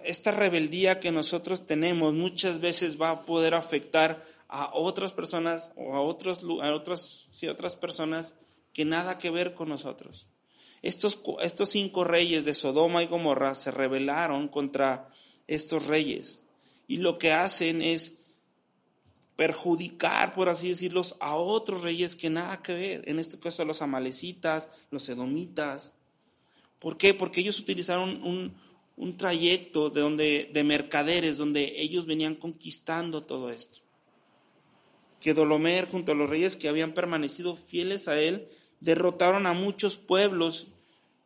esta 0.04 0.32
rebeldía 0.32 1.00
que 1.00 1.12
nosotros 1.12 1.66
tenemos 1.66 2.14
muchas 2.14 2.60
veces 2.60 3.00
va 3.00 3.10
a 3.10 3.26
poder 3.26 3.54
afectar 3.54 4.26
a 4.50 4.72
otras 4.74 5.14
personas 5.14 5.72
o 5.76 5.96
a, 5.96 6.02
otros, 6.02 6.40
a 6.62 6.74
otras, 6.74 7.28
sí, 7.32 7.48
otras 7.48 7.76
personas 7.76 8.36
que 8.74 8.84
nada 8.84 9.18
que 9.18 9.30
ver 9.30 9.54
con 9.54 9.70
nosotros. 9.70 10.28
Estos, 10.82 11.20
estos 11.42 11.70
cinco 11.70 12.04
reyes 12.04 12.46
de 12.46 12.54
Sodoma 12.54 13.04
y 13.04 13.08
Gomorra 13.08 13.56
se 13.56 13.72
rebelaron 13.72 14.48
contra 14.48 15.10
estos 15.48 15.88
reyes 15.88 16.42
y 16.88 16.98
lo 16.98 17.18
que 17.18 17.32
hacen 17.32 17.82
es 17.82 18.16
perjudicar, 19.36 20.34
por 20.34 20.50
así 20.50 20.70
decirlo, 20.70 21.02
a 21.22 21.36
otros 21.36 21.82
reyes 21.82 22.18
que 22.18 22.30
nada 22.30 22.62
que 22.62 22.74
ver, 22.74 23.08
en 23.08 23.20
este 23.20 23.40
caso 23.40 23.62
a 23.62 23.66
los 23.66 23.82
amalecitas, 23.82 24.68
los 24.92 25.08
edomitas. 25.08 25.94
¿Por 26.80 26.98
qué? 26.98 27.14
Porque 27.14 27.40
ellos 27.42 27.60
utilizaron 27.60 28.22
un, 28.24 28.54
un 29.00 29.16
trayecto 29.16 29.90
de, 29.90 30.02
donde, 30.02 30.52
de 30.54 30.64
mercaderes 30.66 31.38
donde 31.38 31.74
ellos 31.78 32.06
venían 32.06 32.36
conquistando 32.36 33.24
todo 33.24 33.50
esto. 33.50 33.80
Que 35.22 35.34
Dolomer, 35.34 35.90
junto 35.90 36.12
a 36.12 36.16
los 36.16 36.30
reyes 36.30 36.58
que 36.58 36.68
habían 36.68 36.94
permanecido 36.94 37.56
fieles 37.56 38.10
a 38.10 38.20
él, 38.20 38.50
derrotaron 38.82 39.48
a 39.48 39.54
muchos 39.54 39.96
pueblos 39.96 40.68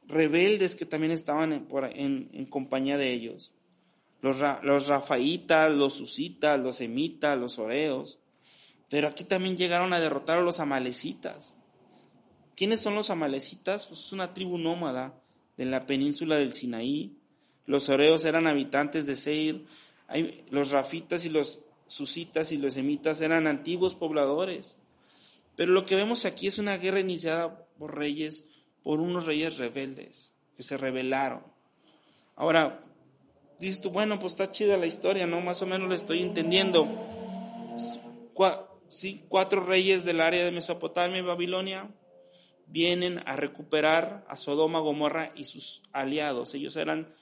rebeldes 0.07 0.75
que 0.75 0.85
también 0.85 1.11
estaban 1.11 1.67
en, 1.95 2.45
compañía 2.45 2.97
de 2.97 3.11
ellos. 3.11 3.51
Los, 4.21 4.37
los 4.61 4.87
rafaitas, 4.87 5.71
los 5.71 5.95
susitas, 5.95 6.59
los 6.59 6.75
semitas, 6.77 7.39
los 7.39 7.57
oreos. 7.57 8.19
Pero 8.87 9.07
aquí 9.07 9.23
también 9.23 9.57
llegaron 9.57 9.93
a 9.93 9.99
derrotar 9.99 10.37
a 10.37 10.43
los 10.43 10.59
amalecitas. 10.59 11.55
¿Quiénes 12.55 12.81
son 12.81 12.93
los 12.93 13.09
amalecitas? 13.09 13.87
Pues 13.87 13.99
es 13.99 14.13
una 14.13 14.31
tribu 14.35 14.59
nómada 14.59 15.19
de 15.57 15.65
la 15.65 15.87
península 15.87 16.37
del 16.37 16.53
Sinaí, 16.53 17.17
los 17.65 17.89
oreos 17.89 18.25
eran 18.25 18.47
habitantes 18.47 19.05
de 19.05 19.15
Seir. 19.15 19.65
Los 20.49 20.71
rafitas 20.71 21.25
y 21.25 21.29
los 21.29 21.61
susitas 21.87 22.51
y 22.51 22.57
los 22.57 22.73
semitas 22.73 23.21
eran 23.21 23.47
antiguos 23.47 23.95
pobladores. 23.95 24.79
Pero 25.55 25.71
lo 25.71 25.85
que 25.85 25.95
vemos 25.95 26.25
aquí 26.25 26.47
es 26.47 26.57
una 26.57 26.77
guerra 26.77 26.99
iniciada 26.99 27.65
por 27.77 27.97
reyes, 27.97 28.45
por 28.83 28.99
unos 28.99 29.25
reyes 29.25 29.57
rebeldes, 29.57 30.33
que 30.55 30.63
se 30.63 30.77
rebelaron. 30.77 31.43
Ahora, 32.35 32.81
dices 33.59 33.81
tú, 33.81 33.91
bueno, 33.91 34.19
pues 34.19 34.33
está 34.33 34.51
chida 34.51 34.77
la 34.77 34.87
historia, 34.87 35.27
¿no? 35.27 35.41
Más 35.41 35.61
o 35.61 35.67
menos 35.67 35.87
la 35.89 35.95
estoy 35.95 36.21
entendiendo. 36.21 36.87
sí, 38.87 39.23
cuatro 39.29 39.63
reyes 39.63 40.05
del 40.05 40.21
área 40.21 40.43
de 40.43 40.51
Mesopotamia 40.51 41.19
y 41.19 41.21
Babilonia 41.21 41.89
vienen 42.67 43.21
a 43.25 43.35
recuperar 43.35 44.25
a 44.27 44.35
Sodoma, 44.35 44.79
Gomorra 44.79 45.31
y 45.35 45.43
sus 45.43 45.83
aliados. 45.91 46.55
Ellos 46.55 46.75
eran 46.75 47.13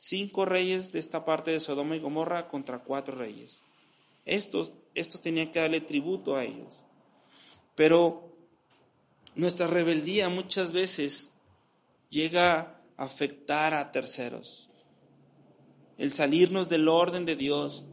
cinco 0.00 0.46
reyes 0.46 0.92
de 0.92 0.98
esta 0.98 1.26
parte 1.26 1.50
de 1.50 1.60
Sodoma 1.60 1.94
y 1.94 2.00
Gomorra 2.00 2.48
contra 2.48 2.78
cuatro 2.78 3.16
reyes. 3.16 3.62
Estos, 4.24 4.72
estos 4.94 5.20
tenían 5.20 5.52
que 5.52 5.60
darle 5.60 5.82
tributo 5.82 6.36
a 6.36 6.44
ellos. 6.44 6.84
Pero 7.74 8.34
nuestra 9.34 9.66
rebeldía 9.66 10.30
muchas 10.30 10.72
veces 10.72 11.30
llega 12.08 12.80
a 12.96 13.04
afectar 13.04 13.74
a 13.74 13.92
terceros. 13.92 14.70
El 15.98 16.14
salirnos 16.14 16.70
del 16.70 16.88
orden 16.88 17.26
de 17.26 17.36
Dios 17.36 17.84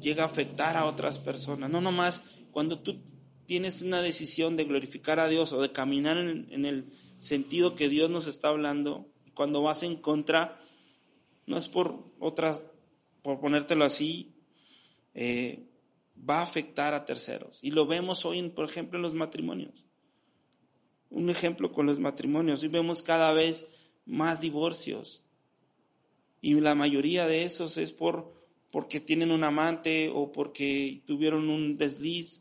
llega 0.00 0.24
a 0.24 0.26
afectar 0.26 0.76
a 0.76 0.84
otras 0.84 1.18
personas. 1.18 1.70
No 1.70 1.80
nomás 1.80 2.24
cuando 2.50 2.80
tú 2.80 3.00
tienes 3.46 3.80
una 3.80 4.02
decisión 4.02 4.58
de 4.58 4.64
glorificar 4.64 5.18
a 5.18 5.28
Dios 5.28 5.54
o 5.54 5.62
de 5.62 5.72
caminar 5.72 6.18
en, 6.18 6.66
el 6.66 6.92
sentido 7.20 7.74
que 7.74 7.88
Dios 7.88 8.10
nos 8.10 8.26
está 8.26 8.48
hablando, 8.48 9.08
cuando 9.34 9.62
vas 9.62 9.82
en 9.82 9.96
contra 9.96 10.61
no 11.46 11.56
es 11.56 11.68
por 11.68 12.04
otras, 12.18 12.62
por 13.22 13.40
ponértelo 13.40 13.84
así, 13.84 14.32
eh, 15.14 15.66
va 16.28 16.40
a 16.40 16.42
afectar 16.42 16.94
a 16.94 17.04
terceros. 17.04 17.58
Y 17.62 17.70
lo 17.70 17.86
vemos 17.86 18.24
hoy, 18.24 18.48
por 18.50 18.68
ejemplo, 18.68 18.98
en 18.98 19.02
los 19.02 19.14
matrimonios. 19.14 19.86
Un 21.10 21.30
ejemplo 21.30 21.72
con 21.72 21.86
los 21.86 21.98
matrimonios. 21.98 22.62
Hoy 22.62 22.68
vemos 22.68 23.02
cada 23.02 23.32
vez 23.32 23.66
más 24.06 24.40
divorcios. 24.40 25.22
Y 26.40 26.54
la 26.54 26.74
mayoría 26.74 27.26
de 27.26 27.44
esos 27.44 27.76
es 27.76 27.92
por, 27.92 28.32
porque 28.70 29.00
tienen 29.00 29.30
un 29.30 29.44
amante 29.44 30.10
o 30.12 30.32
porque 30.32 31.02
tuvieron 31.06 31.48
un 31.48 31.76
desliz. 31.76 32.40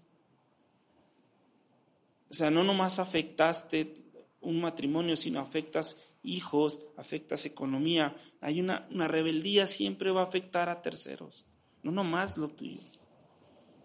O 2.30 2.34
sea, 2.34 2.50
no 2.50 2.64
nomás 2.64 3.00
afectaste 3.00 3.94
un 4.40 4.62
matrimonio, 4.62 5.16
sino 5.16 5.40
afectas 5.40 5.98
hijos, 6.24 6.80
afectas 6.98 7.46
economía. 7.46 8.16
Hay 8.40 8.60
una, 8.60 8.88
una 8.92 9.08
rebeldía 9.08 9.68
siempre 9.68 10.12
va 10.12 10.22
a 10.22 10.26
afectar 10.26 10.70
a 10.70 10.82
terceros, 10.82 11.46
no 11.84 11.92
nomás 11.92 12.38
lo 12.38 12.50
tuyo. 12.50 12.82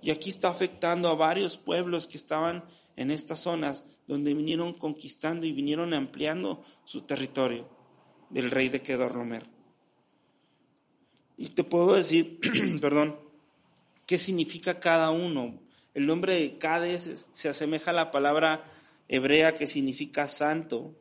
Y 0.02 0.10
aquí 0.10 0.30
está 0.30 0.48
afectando 0.48 1.08
a 1.08 1.14
varios 1.14 1.56
pueblos 1.56 2.06
que 2.06 2.18
estaban 2.18 2.64
en 2.96 3.10
estas 3.10 3.40
zonas 3.40 3.84
donde 4.06 4.34
vinieron 4.34 4.74
conquistando 4.74 5.46
y 5.46 5.52
vinieron 5.52 5.94
ampliando 5.94 6.62
su 6.84 7.02
territorio 7.02 7.68
del 8.30 8.50
rey 8.50 8.68
de 8.68 8.82
Kedorlomer. 8.82 9.46
Y 11.36 11.48
te 11.48 11.64
puedo 11.64 11.94
decir, 11.94 12.40
perdón, 12.80 13.18
qué 14.06 14.18
significa 14.18 14.80
cada 14.80 15.10
uno. 15.10 15.60
El 15.94 16.06
nombre 16.06 16.34
de 16.34 16.58
Cades 16.58 17.26
se 17.32 17.48
asemeja 17.48 17.90
a 17.90 17.94
la 17.94 18.10
palabra 18.10 18.64
hebrea 19.08 19.54
que 19.54 19.66
significa 19.66 20.26
santo 20.26 20.94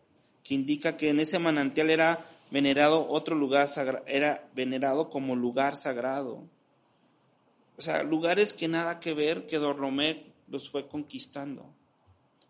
que 0.46 0.54
indica 0.54 0.96
que 0.96 1.10
en 1.10 1.20
ese 1.20 1.40
manantial 1.40 1.90
era 1.90 2.30
venerado 2.52 3.10
otro 3.10 3.36
lugar 3.36 3.68
era 4.06 4.48
venerado 4.54 5.10
como 5.10 5.36
lugar 5.36 5.76
sagrado. 5.76 6.48
O 7.78 7.82
sea, 7.82 8.04
lugares 8.04 8.54
que 8.54 8.68
nada 8.68 9.00
que 9.00 9.16
ver, 9.16 9.48
que 9.48 9.58
Dorlomer 9.58 10.24
los 10.48 10.70
fue 10.70 10.88
conquistando. 10.88 11.74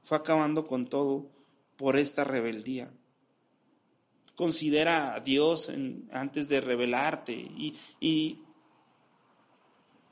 Fue 0.03 0.17
acabando 0.17 0.67
con 0.67 0.87
todo 0.87 1.31
por 1.77 1.95
esta 1.95 2.25
rebeldía. 2.25 2.91
Considera 4.35 5.15
a 5.15 5.21
Dios 5.21 5.71
antes 6.11 6.49
de 6.49 6.59
rebelarte 6.59 7.31
y, 7.31 7.77
y 8.01 8.43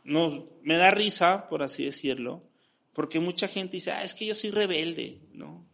no, 0.05 0.45
me 0.61 0.77
da 0.77 0.89
risa, 0.91 1.49
por 1.49 1.63
así 1.63 1.83
decirlo, 1.83 2.43
porque 2.93 3.19
mucha 3.19 3.49
gente 3.49 3.75
dice, 3.75 3.91
ah, 3.91 4.05
es 4.05 4.15
que 4.15 4.25
yo 4.25 4.35
soy 4.35 4.51
rebelde, 4.51 5.19
¿no? 5.33 5.72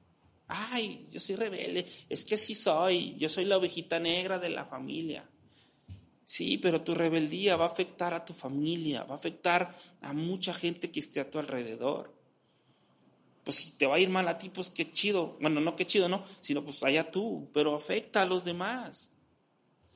Ay, 0.52 1.08
yo 1.12 1.20
soy 1.20 1.36
rebelde, 1.36 1.86
es 2.10 2.26
que 2.26 2.36
sí 2.36 2.56
soy, 2.56 3.16
yo 3.18 3.30
soy 3.30 3.46
la 3.46 3.58
ovejita 3.58 4.00
negra 4.00 4.40
de 4.40 4.50
la 4.50 4.66
familia. 4.66 5.30
Sí, 6.26 6.58
pero 6.58 6.82
tu 6.82 6.94
rebeldía 6.94 7.56
va 7.56 7.66
a 7.66 7.70
afectar 7.70 8.14
a 8.14 8.26
tu 8.26 8.34
familia, 8.34 9.04
va 9.04 9.16
a 9.16 9.18
afectar 9.18 9.76
a 10.02 10.14
mucha 10.14 10.54
gente 10.54 10.92
que 10.92 11.00
esté 11.00 11.20
a 11.20 11.30
tu 11.30 11.40
alrededor. 11.40 12.14
Pues 13.44 13.58
si 13.58 13.72
te 13.72 13.88
va 13.88 13.96
a 13.96 14.00
ir 14.00 14.10
mal 14.10 14.28
a 14.28 14.38
ti, 14.38 14.50
pues 14.50 14.70
qué 14.70 14.92
chido. 14.92 15.38
Bueno, 15.40 15.60
no 15.60 15.76
qué 15.76 15.88
chido, 15.88 16.08
no, 16.08 16.24
sino 16.40 16.64
pues 16.64 16.84
allá 16.84 17.10
tú, 17.10 17.50
pero 17.52 17.74
afecta 17.74 18.22
a 18.22 18.26
los 18.26 18.46
demás. 18.46 19.12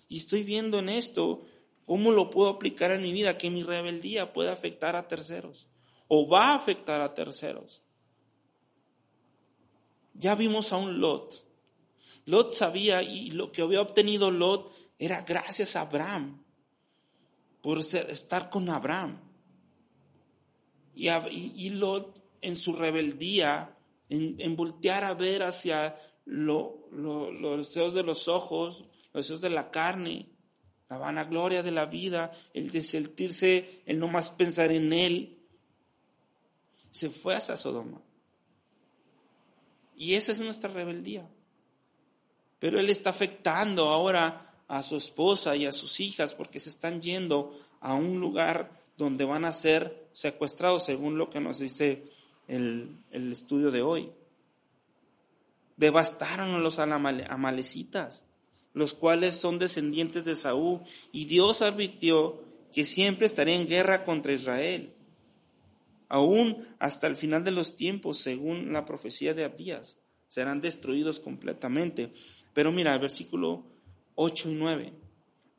Y 0.09 0.17
estoy 0.17 0.43
viendo 0.43 0.79
en 0.79 0.89
esto 0.89 1.45
cómo 1.85 2.11
lo 2.11 2.31
puedo 2.31 2.49
aplicar 2.49 2.89
en 2.91 3.03
mi 3.03 3.11
vida, 3.11 3.37
que 3.37 3.51
mi 3.51 3.61
rebeldía 3.61 4.33
puede 4.33 4.49
afectar 4.49 4.95
a 4.95 5.07
terceros 5.07 5.67
o 6.07 6.27
va 6.27 6.51
a 6.51 6.55
afectar 6.55 7.01
a 7.01 7.13
terceros. 7.13 7.82
Ya 10.13 10.35
vimos 10.35 10.71
a 10.73 10.77
un 10.77 10.99
Lot. 10.99 11.43
Lot 12.25 12.51
sabía 12.51 13.01
y 13.01 13.31
lo 13.31 13.51
que 13.51 13.61
había 13.61 13.81
obtenido 13.81 14.31
Lot 14.31 14.71
era 14.97 15.21
gracias 15.21 15.75
a 15.75 15.81
Abraham, 15.81 16.43
por 17.61 17.79
estar 17.79 18.49
con 18.49 18.69
Abraham. 18.69 19.19
Y, 20.95 21.69
Lot 21.71 22.21
en 22.41 22.55
su 22.55 22.73
rebeldía, 22.73 23.75
en, 24.09 24.55
voltear 24.55 25.03
a 25.03 25.13
ver 25.13 25.43
hacia 25.43 25.95
los 26.25 27.57
deseos 27.57 27.93
de 27.93 28.03
los 28.03 28.27
ojos, 28.27 28.85
los 29.11 29.25
deseos 29.25 29.41
de 29.41 29.49
la 29.49 29.71
carne, 29.71 30.29
la 30.89 30.97
vanagloria 30.97 31.63
de 31.63 31.71
la 31.71 31.85
vida, 31.85 32.31
el 32.53 32.71
de 32.71 32.83
sentirse, 32.83 33.81
el 33.85 33.99
no 33.99 34.07
más 34.07 34.29
pensar 34.29 34.71
en 34.71 34.93
él, 34.93 35.39
se 36.91 37.09
fue 37.09 37.33
hacia 37.33 37.57
Sodoma. 37.57 38.01
Y 39.95 40.15
esa 40.15 40.31
es 40.31 40.39
nuestra 40.39 40.69
rebeldía. 40.69 41.27
Pero 42.59 42.79
Él 42.79 42.89
está 42.89 43.09
afectando 43.09 43.89
ahora 43.89 44.53
a 44.67 44.81
su 44.81 44.95
esposa 44.95 45.55
y 45.55 45.65
a 45.65 45.73
sus 45.73 45.99
hijas 45.99 46.33
porque 46.33 46.59
se 46.59 46.69
están 46.69 47.01
yendo 47.01 47.51
a 47.79 47.95
un 47.95 48.19
lugar 48.19 48.71
donde 48.97 49.25
van 49.25 49.45
a 49.45 49.51
ser 49.51 50.07
secuestrados, 50.13 50.85
según 50.85 51.17
lo 51.17 51.29
que 51.29 51.39
nos 51.39 51.59
dice 51.59 52.03
el, 52.47 52.97
estudio 53.11 53.71
de 53.71 53.81
hoy. 53.81 54.11
Devastaron 55.77 56.51
a 56.51 56.59
los 56.59 56.79
amalecitas, 56.79 58.23
los 58.73 58.93
cuales 58.93 59.35
son 59.35 59.59
descendientes 59.59 60.25
de 60.25 60.35
Saúl, 60.35 60.81
y 61.11 61.25
Dios 61.25 61.61
advirtió 61.61 62.41
que 62.71 62.85
siempre 62.85 63.25
estaría 63.25 63.55
en 63.55 63.67
guerra 63.67 64.05
contra 64.05 64.33
Israel 64.33 64.93
aún 66.09 66.67
hasta 66.79 67.07
el 67.07 67.15
final 67.15 67.43
de 67.43 67.51
los 67.51 67.75
tiempos, 67.75 68.19
según 68.19 68.73
la 68.73 68.85
profecía 68.85 69.33
de 69.33 69.43
Abdías, 69.43 69.99
serán 70.27 70.61
destruidos 70.61 71.19
completamente. 71.19 72.13
Pero 72.53 72.71
mira, 72.71 72.97
versículo 72.97 73.65
8 74.15 74.49
y 74.49 74.53
9. 74.53 74.93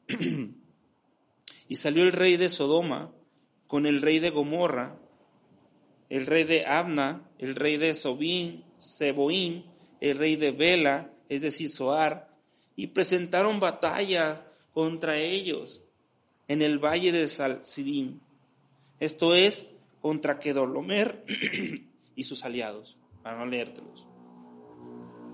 y 1.68 1.76
salió 1.76 2.02
el 2.02 2.12
rey 2.12 2.36
de 2.36 2.48
Sodoma 2.48 3.12
con 3.66 3.86
el 3.86 4.02
rey 4.02 4.18
de 4.18 4.30
Gomorra, 4.30 4.98
el 6.08 6.26
rey 6.26 6.44
de 6.44 6.66
Abna, 6.66 7.28
el 7.38 7.56
rey 7.56 7.76
de 7.76 7.94
Sobín, 7.94 8.64
Seboín, 8.78 9.64
el 10.00 10.18
rey 10.18 10.36
de 10.36 10.52
Bela, 10.52 11.12
es 11.28 11.42
decir, 11.42 11.70
Soar, 11.70 12.36
y 12.76 12.88
presentaron 12.88 13.60
batalla 13.60 14.46
contra 14.72 15.16
ellos 15.16 15.82
en 16.48 16.62
el 16.62 16.78
valle 16.78 17.12
de 17.12 17.28
Salsidim. 17.28 18.20
Esto 19.00 19.34
es 19.34 19.68
contra 20.04 20.38
Kedorlomer 20.38 21.24
y 22.14 22.24
sus 22.24 22.44
aliados, 22.44 22.98
para 23.22 23.38
no 23.38 23.46
leértelos. 23.46 24.06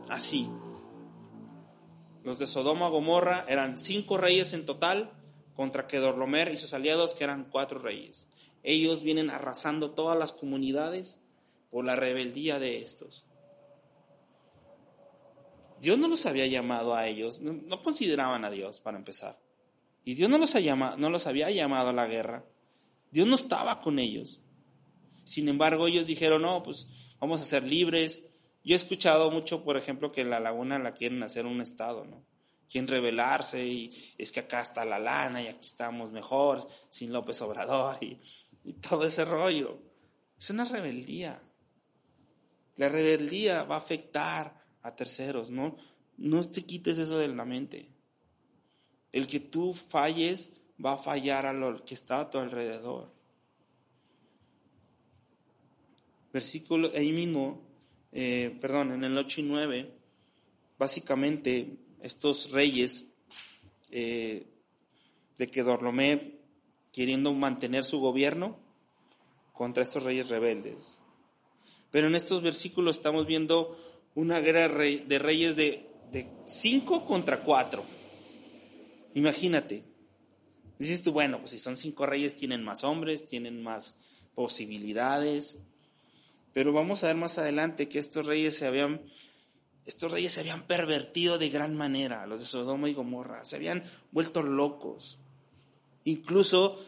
Así. 0.09 0.49
Los 2.23 2.39
de 2.39 2.47
Sodoma 2.47 2.87
y 2.87 2.91
Gomorra 2.93 3.45
eran 3.49 3.81
cinco 3.81 4.17
reyes 4.17 4.53
en 4.53 4.65
total 4.65 5.11
contra 5.57 5.89
Kedorlomer 5.89 6.53
y 6.55 6.57
sus 6.57 6.73
aliados, 6.73 7.17
que 7.17 7.25
eran 7.25 7.49
cuatro 7.51 7.81
reyes. 7.81 8.29
Ellos 8.63 9.03
vienen 9.03 9.31
arrasando 9.31 9.91
todas 9.91 10.17
las 10.17 10.31
comunidades 10.31 11.19
por 11.73 11.85
la 11.85 11.97
rebeldía 11.97 12.61
de 12.61 12.79
estos. 12.79 13.27
Dios 15.81 15.99
no 15.99 16.07
los 16.07 16.27
había 16.27 16.47
llamado 16.47 16.95
a 16.95 17.09
ellos, 17.09 17.41
no, 17.41 17.83
consideraban 17.83 18.45
a 18.45 18.51
Dios 18.51 18.79
para 18.79 18.99
empezar. 18.99 19.37
Y 20.05 20.15
Dios 20.15 20.31
no 20.31 20.39
los, 20.39 20.55
no 20.97 21.11
los 21.11 21.27
había 21.27 21.51
llamado 21.51 21.89
a 21.89 21.93
la 21.93 22.07
guerra. 22.07 22.45
Dios 23.11 23.27
no 23.27 23.35
estaba 23.35 23.81
con 23.81 23.99
ellos. 23.99 24.40
Sin 25.25 25.49
embargo, 25.49 25.87
ellos 25.87 26.07
dijeron, 26.07 26.43
no, 26.43 26.63
pues 26.63 26.89
vamos 27.19 27.41
a 27.41 27.45
ser 27.45 27.65
libres. 27.65 28.23
Yo 28.65 28.75
he 28.75 28.77
escuchado 28.77 29.31
mucho, 29.31 29.65
por 29.65 29.77
ejemplo, 29.77 30.13
que 30.13 30.25
la 30.25 30.41
laguna 30.41 30.79
la 30.79 30.95
quieren 30.95 31.23
hacer 31.23 31.47
un 31.47 31.61
estado, 31.61 32.05
¿no? 32.05 32.25
Quieren 32.71 32.89
rebelarse 32.89 33.67
y 33.67 34.15
es 34.17 34.31
que 34.33 34.41
acá 34.41 34.61
está 34.61 34.85
la 34.85 34.99
lana 34.99 35.43
y 35.43 35.49
aquí 35.49 35.67
estamos 35.67 36.13
mejor, 36.13 36.67
sin 36.89 37.13
López 37.13 37.41
Obrador 37.43 37.97
y, 38.01 38.21
y 38.65 38.75
todo 38.75 39.05
ese 39.05 39.25
rollo. 39.25 39.79
Es 40.39 40.51
una 40.51 40.65
rebeldía. 40.65 41.43
La 42.77 42.89
rebeldía 42.89 43.65
va 43.65 43.75
a 43.75 43.79
afectar 43.79 44.55
a 44.83 44.95
terceros, 44.95 45.51
¿no? 45.51 45.77
No 46.17 46.43
te 46.45 46.65
quites 46.65 46.99
eso 46.99 47.19
de 47.19 47.29
la 47.29 47.45
mente. 47.45 47.91
El 49.13 49.27
que 49.27 49.41
tú 49.41 49.75
falles 49.75 50.53
va 50.83 50.93
a 50.93 50.99
fallar 50.99 51.47
a 51.47 51.53
lo 51.53 51.85
que 51.85 51.95
está 51.95 52.21
a 52.21 52.31
tu 52.31 52.39
alrededor 52.39 53.20
versículo, 56.33 56.91
ahí 56.95 57.13
mismo, 57.13 57.63
eh, 58.13 58.57
perdón, 58.61 58.93
en 58.93 59.05
el 59.05 59.17
8 59.17 59.41
y 59.41 59.45
9, 59.45 59.91
básicamente 60.79 61.79
estos 62.01 62.51
reyes 62.51 63.07
eh, 63.91 64.47
de 65.39 65.47
Kedorlomer 65.49 66.41
queriendo 66.93 67.33
mantener 67.35 67.85
su 67.85 68.01
gobierno 68.01 68.59
contra 69.53 69.83
estos 69.83 70.05
reyes 70.05 70.29
rebeldes. 70.29 70.99
Pero 71.91 72.07
en 72.07 72.15
estos 72.15 72.43
versículos 72.43 72.97
estamos 72.97 73.27
viendo 73.27 73.77
una 74.15 74.41
guerra 74.41 74.69
de 74.69 75.19
reyes 75.19 75.57
de, 75.57 75.89
de 76.13 76.29
cinco 76.45 77.05
contra 77.05 77.43
cuatro. 77.43 77.85
Imagínate. 79.15 79.85
Dices 80.79 81.03
tú, 81.03 81.13
bueno, 81.13 81.39
pues 81.41 81.51
si 81.51 81.59
son 81.59 81.77
cinco 81.77 82.07
reyes 82.07 82.37
tienen 82.37 82.65
más 82.65 82.85
hombres, 82.85 83.27
tienen 83.27 83.63
más 83.63 83.97
posibilidades. 84.35 85.59
Pero 86.53 86.73
vamos 86.73 87.05
a 87.05 87.09
ver 87.09 87.17
más 87.17 87.39
adelante 87.39 87.89
que 87.89 87.99
estos 87.99 88.27
reyes 88.27 88.57
se 88.57 88.67
habían, 88.67 89.03
estos 89.87 90.11
reyes 90.11 90.33
se 90.33 90.41
habían 90.41 90.67
pervertido 90.67 91.39
de 91.39 91.49
gran 91.49 91.77
manera, 91.77 92.27
los 92.27 92.41
de 92.41 92.47
Sodoma 92.47 92.89
y 92.89 92.95
Gomorra, 92.95 93.45
se 93.45 93.57
habían 93.57 93.85
vuelto 94.11 94.43
locos. 94.43 95.19
Incluso 96.05 96.79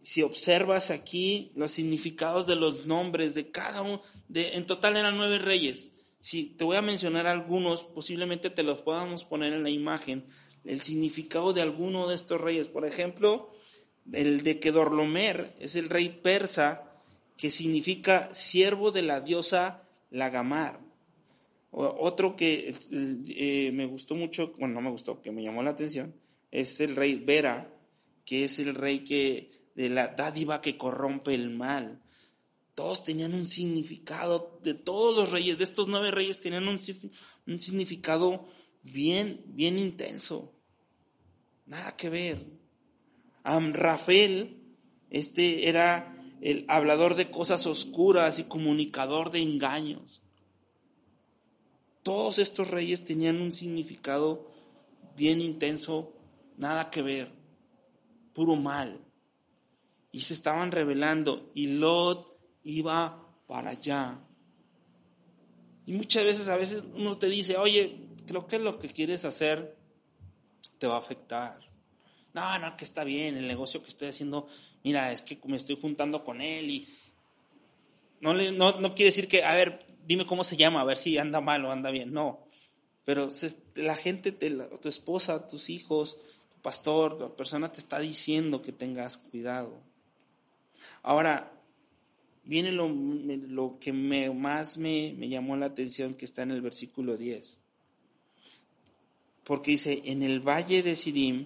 si 0.00 0.22
observas 0.22 0.90
aquí 0.90 1.50
los 1.54 1.72
significados 1.72 2.46
de 2.46 2.56
los 2.56 2.86
nombres 2.86 3.34
de 3.34 3.50
cada 3.50 3.82
uno, 3.82 4.02
de, 4.28 4.50
en 4.50 4.66
total 4.66 4.96
eran 4.96 5.16
nueve 5.16 5.38
reyes. 5.38 5.90
Si 6.20 6.44
te 6.44 6.64
voy 6.64 6.76
a 6.76 6.82
mencionar 6.82 7.26
algunos, 7.26 7.84
posiblemente 7.84 8.50
te 8.50 8.62
los 8.62 8.78
podamos 8.78 9.24
poner 9.24 9.52
en 9.52 9.62
la 9.62 9.70
imagen, 9.70 10.26
el 10.64 10.82
significado 10.82 11.52
de 11.52 11.62
alguno 11.62 12.08
de 12.08 12.14
estos 12.14 12.40
reyes. 12.40 12.68
Por 12.68 12.84
ejemplo, 12.84 13.50
el 14.12 14.42
de 14.42 14.58
Kedorlomer 14.58 15.56
es 15.58 15.76
el 15.76 15.88
rey 15.88 16.08
persa 16.08 16.87
que 17.38 17.50
significa 17.52 18.34
siervo 18.34 18.90
de 18.90 19.02
la 19.02 19.20
diosa 19.20 19.88
Lagamar. 20.10 20.80
Otro 21.70 22.34
que 22.34 22.74
eh, 22.90 23.70
me 23.72 23.86
gustó 23.86 24.16
mucho, 24.16 24.52
bueno, 24.58 24.74
no 24.74 24.80
me 24.80 24.90
gustó, 24.90 25.22
que 25.22 25.30
me 25.30 25.42
llamó 25.42 25.62
la 25.62 25.70
atención, 25.70 26.14
es 26.50 26.80
el 26.80 26.96
rey 26.96 27.14
Vera, 27.14 27.72
que 28.24 28.44
es 28.44 28.58
el 28.58 28.74
rey 28.74 29.00
que 29.00 29.52
de 29.76 29.88
la 29.88 30.08
dádiva 30.08 30.60
que 30.60 30.76
corrompe 30.76 31.34
el 31.34 31.50
mal. 31.50 32.02
Todos 32.74 33.04
tenían 33.04 33.34
un 33.34 33.46
significado, 33.46 34.58
de 34.64 34.74
todos 34.74 35.14
los 35.16 35.30
reyes, 35.30 35.58
de 35.58 35.64
estos 35.64 35.86
nueve 35.86 36.10
reyes 36.10 36.40
tenían 36.40 36.66
un, 36.66 36.78
significado 36.78 38.48
bien, 38.82 39.44
bien 39.46 39.78
intenso. 39.78 40.52
Nada 41.66 41.94
que 41.96 42.10
ver. 42.10 42.46
Amrafel, 43.44 44.58
este 45.10 45.68
era 45.68 46.17
el 46.40 46.64
hablador 46.68 47.14
de 47.14 47.30
cosas 47.30 47.66
oscuras 47.66 48.38
y 48.38 48.44
comunicador 48.44 49.30
de 49.30 49.42
engaños. 49.42 50.22
Todos 52.02 52.38
estos 52.38 52.70
reyes 52.70 53.04
tenían 53.04 53.40
un 53.40 53.52
significado 53.52 54.50
bien 55.16 55.40
intenso, 55.40 56.12
nada 56.56 56.90
que 56.90 57.02
ver, 57.02 57.32
puro 58.32 58.56
mal. 58.56 59.00
Y 60.12 60.22
se 60.22 60.34
estaban 60.34 60.72
revelando 60.72 61.50
y 61.54 61.66
Lot 61.78 62.38
iba 62.64 63.26
para 63.46 63.70
allá. 63.70 64.18
Y 65.86 65.92
muchas 65.92 66.24
veces, 66.24 66.48
a 66.48 66.56
veces 66.56 66.82
uno 66.94 67.18
te 67.18 67.28
dice, 67.28 67.56
oye, 67.56 68.08
creo 68.26 68.46
que 68.46 68.58
lo 68.58 68.78
que 68.78 68.88
quieres 68.88 69.24
hacer 69.24 69.76
te 70.78 70.86
va 70.86 70.96
a 70.96 70.98
afectar. 70.98 71.58
No, 72.34 72.58
no, 72.58 72.76
que 72.76 72.84
está 72.84 73.04
bien, 73.04 73.36
el 73.36 73.48
negocio 73.48 73.82
que 73.82 73.88
estoy 73.88 74.08
haciendo, 74.08 74.46
mira, 74.88 75.12
es 75.12 75.20
que 75.20 75.38
me 75.44 75.58
estoy 75.58 75.78
juntando 75.78 76.24
con 76.24 76.40
él 76.40 76.70
y 76.70 76.88
no, 78.22 78.32
le, 78.32 78.52
no, 78.52 78.72
quiere 78.94 79.10
decir 79.10 79.28
que, 79.28 79.44
a 79.44 79.52
ver, 79.52 79.84
dime 80.06 80.24
cómo 80.24 80.44
se 80.44 80.56
llama, 80.56 80.80
a 80.80 80.84
ver 80.84 80.96
si 80.96 81.18
anda 81.18 81.42
mal 81.42 81.62
o 81.66 81.70
anda 81.70 81.90
bien, 81.90 82.10
no. 82.10 82.46
Pero 83.04 83.30
la 83.74 83.96
gente, 83.96 84.32
tu 84.32 84.88
esposa, 84.88 85.46
tus 85.46 85.68
hijos, 85.68 86.16
tu 86.48 86.62
pastor, 86.62 87.20
la 87.20 87.36
persona 87.36 87.70
te 87.70 87.80
está 87.80 87.98
diciendo 87.98 88.62
que 88.62 88.72
tengas 88.72 89.18
cuidado. 89.18 89.82
Ahora, 91.02 91.52
viene 92.44 92.72
lo, 92.72 92.88
lo 92.88 93.78
que 93.78 93.92
más 93.92 94.78
me, 94.78 95.14
me, 95.18 95.28
llamó 95.28 95.54
la 95.58 95.66
atención 95.66 96.14
que 96.14 96.24
está 96.24 96.44
en 96.44 96.50
el 96.50 96.62
versículo 96.62 97.18
10. 97.18 97.60
Porque 99.44 99.72
dice, 99.72 100.00
en 100.06 100.22
el 100.22 100.40
valle 100.40 100.82
de 100.82 100.96
Sidim 100.96 101.44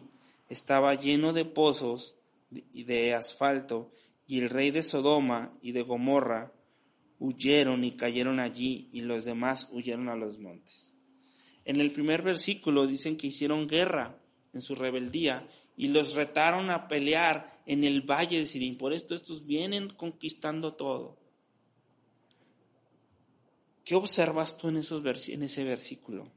estaba 0.49 0.95
lleno 0.95 1.33
de 1.33 1.45
pozos 1.45 2.15
de 2.53 3.15
asfalto, 3.15 3.93
y 4.27 4.41
el 4.41 4.51
rey 4.51 4.71
de 4.71 4.83
Sodoma 4.83 5.57
y 5.63 5.73
de 5.73 5.83
Gomorra 5.83 6.53
huyeron 7.19 7.85
y 7.85 7.93
cayeron 7.93 8.41
allí, 8.41 8.89
y 8.93 9.03
los 9.03 9.25
demás 9.25 9.69
huyeron 9.73 10.09
a 10.09 10.17
los 10.17 10.39
montes. 10.39 10.95
En 11.65 11.81
el 11.81 11.93
primer 11.93 12.23
versículo 12.23 12.87
dicen 12.87 13.17
que 13.17 13.29
hicieron 13.29 13.69
guerra 13.69 14.19
en 14.53 14.63
su 14.63 14.75
rebeldía 14.75 15.49
y 15.77 15.89
los 15.89 16.15
retaron 16.15 16.71
a 16.71 16.89
pelear 16.89 17.63
en 17.67 17.85
el 17.85 18.03
valle 18.03 18.39
de 18.39 18.47
Sidim. 18.47 18.77
Por 18.77 18.93
esto 18.93 19.15
estos 19.15 19.47
vienen 19.47 19.91
conquistando 19.91 20.75
todo. 20.75 21.19
¿Qué 23.85 23.95
observas 23.95 24.57
tú 24.57 24.69
en, 24.69 24.77
esos 24.77 25.29
en 25.29 25.43
ese 25.43 25.65
versículo? 25.65 26.31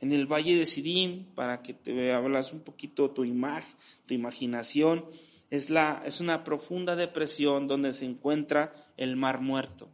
En 0.00 0.12
el 0.12 0.26
valle 0.26 0.56
de 0.56 0.66
Sidim, 0.66 1.24
para 1.34 1.62
que 1.62 1.74
te 1.74 2.12
hablas 2.12 2.52
un 2.52 2.60
poquito 2.60 3.10
tu 3.10 3.24
imagen, 3.24 3.76
tu 4.06 4.14
imaginación, 4.14 5.04
es, 5.50 5.70
la, 5.70 6.02
es 6.04 6.20
una 6.20 6.44
profunda 6.44 6.94
depresión 6.94 7.66
donde 7.66 7.92
se 7.92 8.04
encuentra 8.04 8.74
el 8.96 9.16
mar 9.16 9.40
muerto, 9.40 9.88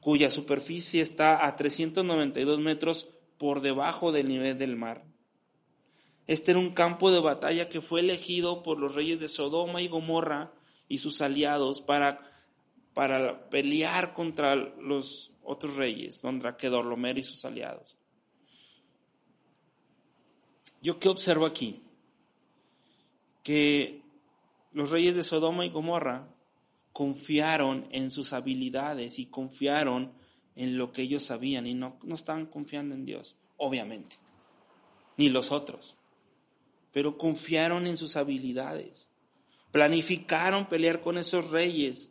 cuya 0.00 0.30
superficie 0.30 1.02
está 1.02 1.46
a 1.46 1.56
392 1.56 2.60
metros 2.60 3.08
por 3.36 3.60
debajo 3.60 4.12
del 4.12 4.28
nivel 4.28 4.58
del 4.58 4.76
mar. 4.76 5.04
Este 6.26 6.52
era 6.52 6.60
un 6.60 6.70
campo 6.70 7.10
de 7.10 7.20
batalla 7.20 7.68
que 7.68 7.80
fue 7.80 8.00
elegido 8.00 8.62
por 8.62 8.78
los 8.78 8.94
reyes 8.94 9.18
de 9.18 9.28
Sodoma 9.28 9.82
y 9.82 9.88
Gomorra 9.88 10.52
y 10.88 10.98
sus 10.98 11.20
aliados 11.20 11.80
para, 11.80 12.20
para 12.94 13.48
pelear 13.50 14.14
contra 14.14 14.54
los 14.54 15.32
otros 15.42 15.76
reyes, 15.76 16.20
contra 16.20 16.56
Kedorlomer 16.56 17.18
y 17.18 17.24
sus 17.24 17.44
aliados. 17.44 17.96
¿Yo 20.80 20.98
qué 20.98 21.08
observo 21.08 21.46
aquí? 21.46 21.82
Que 23.42 24.02
los 24.72 24.90
reyes 24.90 25.14
de 25.14 25.24
Sodoma 25.24 25.66
y 25.66 25.70
Gomorra 25.70 26.28
confiaron 26.92 27.88
en 27.90 28.10
sus 28.10 28.32
habilidades 28.32 29.18
y 29.18 29.26
confiaron 29.26 30.12
en 30.56 30.78
lo 30.78 30.92
que 30.92 31.02
ellos 31.02 31.22
sabían 31.22 31.66
y 31.66 31.74
no, 31.74 31.98
no 32.02 32.14
estaban 32.14 32.46
confiando 32.46 32.94
en 32.94 33.04
Dios, 33.04 33.36
obviamente, 33.56 34.16
ni 35.16 35.28
los 35.28 35.52
otros 35.52 35.96
pero 36.92 37.16
confiaron 37.16 37.86
en 37.86 37.96
sus 37.96 38.16
habilidades. 38.16 39.10
Planificaron 39.72 40.68
pelear 40.68 41.00
con 41.00 41.18
esos 41.18 41.50
reyes. 41.50 42.10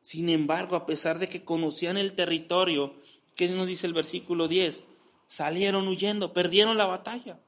Sin 0.00 0.30
embargo, 0.30 0.76
a 0.76 0.86
pesar 0.86 1.18
de 1.18 1.28
que 1.28 1.44
conocían 1.44 1.96
el 1.96 2.14
territorio, 2.14 2.94
¿qué 3.34 3.48
nos 3.48 3.66
dice 3.66 3.86
el 3.86 3.92
versículo 3.92 4.48
10? 4.48 4.84
Salieron 5.26 5.88
huyendo, 5.88 6.32
perdieron 6.32 6.78
la 6.78 6.86
batalla. 6.86 7.40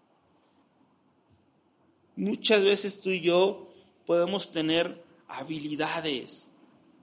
Muchas 2.18 2.64
veces 2.64 3.00
tú 3.00 3.10
y 3.10 3.20
yo 3.20 3.68
podemos 4.04 4.50
tener 4.50 5.04
habilidades 5.28 6.48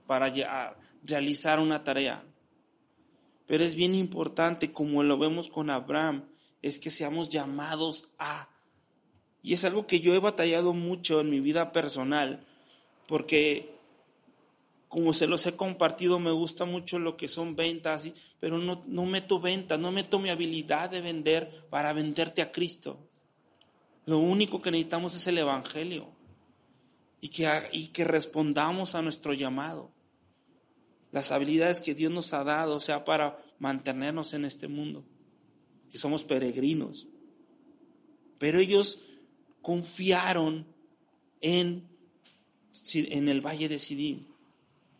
para 0.06 0.30
realizar 1.02 1.58
una 1.58 1.84
tarea. 1.84 2.22
Pero 3.46 3.64
es 3.64 3.74
bien 3.74 3.94
importante, 3.94 4.72
como 4.72 5.02
lo 5.02 5.16
vemos 5.16 5.48
con 5.48 5.70
Abraham, 5.70 6.26
es 6.60 6.78
que 6.78 6.90
seamos 6.90 7.30
llamados 7.30 8.10
a 8.18 8.50
y 9.42 9.54
es 9.54 9.64
algo 9.64 9.86
que 9.86 10.00
yo 10.00 10.12
he 10.12 10.18
batallado 10.18 10.74
mucho 10.74 11.20
en 11.20 11.30
mi 11.30 11.40
vida 11.40 11.72
personal, 11.72 12.44
porque 13.08 13.74
como 14.88 15.14
se 15.14 15.26
los 15.26 15.46
he 15.46 15.56
compartido, 15.56 16.18
me 16.18 16.32
gusta 16.32 16.66
mucho 16.66 16.98
lo 16.98 17.16
que 17.16 17.28
son 17.28 17.56
ventas, 17.56 18.06
pero 18.38 18.58
no, 18.58 18.82
no 18.86 19.06
meto 19.06 19.40
ventas, 19.40 19.78
no 19.78 19.92
meto 19.92 20.18
mi 20.18 20.28
habilidad 20.28 20.90
de 20.90 21.00
vender 21.00 21.64
para 21.70 21.94
venderte 21.94 22.42
a 22.42 22.52
Cristo. 22.52 23.05
Lo 24.06 24.18
único 24.18 24.62
que 24.62 24.70
necesitamos 24.70 25.14
es 25.14 25.26
el 25.26 25.38
Evangelio 25.38 26.08
y 27.20 27.28
que, 27.28 27.50
y 27.72 27.88
que 27.88 28.04
respondamos 28.04 28.94
a 28.94 29.02
nuestro 29.02 29.34
llamado. 29.34 29.90
Las 31.12 31.32
habilidades 31.32 31.80
que 31.80 31.94
Dios 31.94 32.12
nos 32.12 32.32
ha 32.32 32.44
dado, 32.44 32.80
sea 32.80 33.04
para 33.04 33.38
mantenernos 33.58 34.32
en 34.32 34.44
este 34.44 34.68
mundo, 34.68 35.04
que 35.90 35.98
somos 35.98 36.24
peregrinos. 36.24 37.06
Pero 38.38 38.58
ellos 38.58 39.00
confiaron 39.60 40.66
en, 41.40 41.88
en 42.94 43.28
el 43.28 43.40
valle 43.40 43.68
de 43.68 43.78
Sidim. 43.78 44.26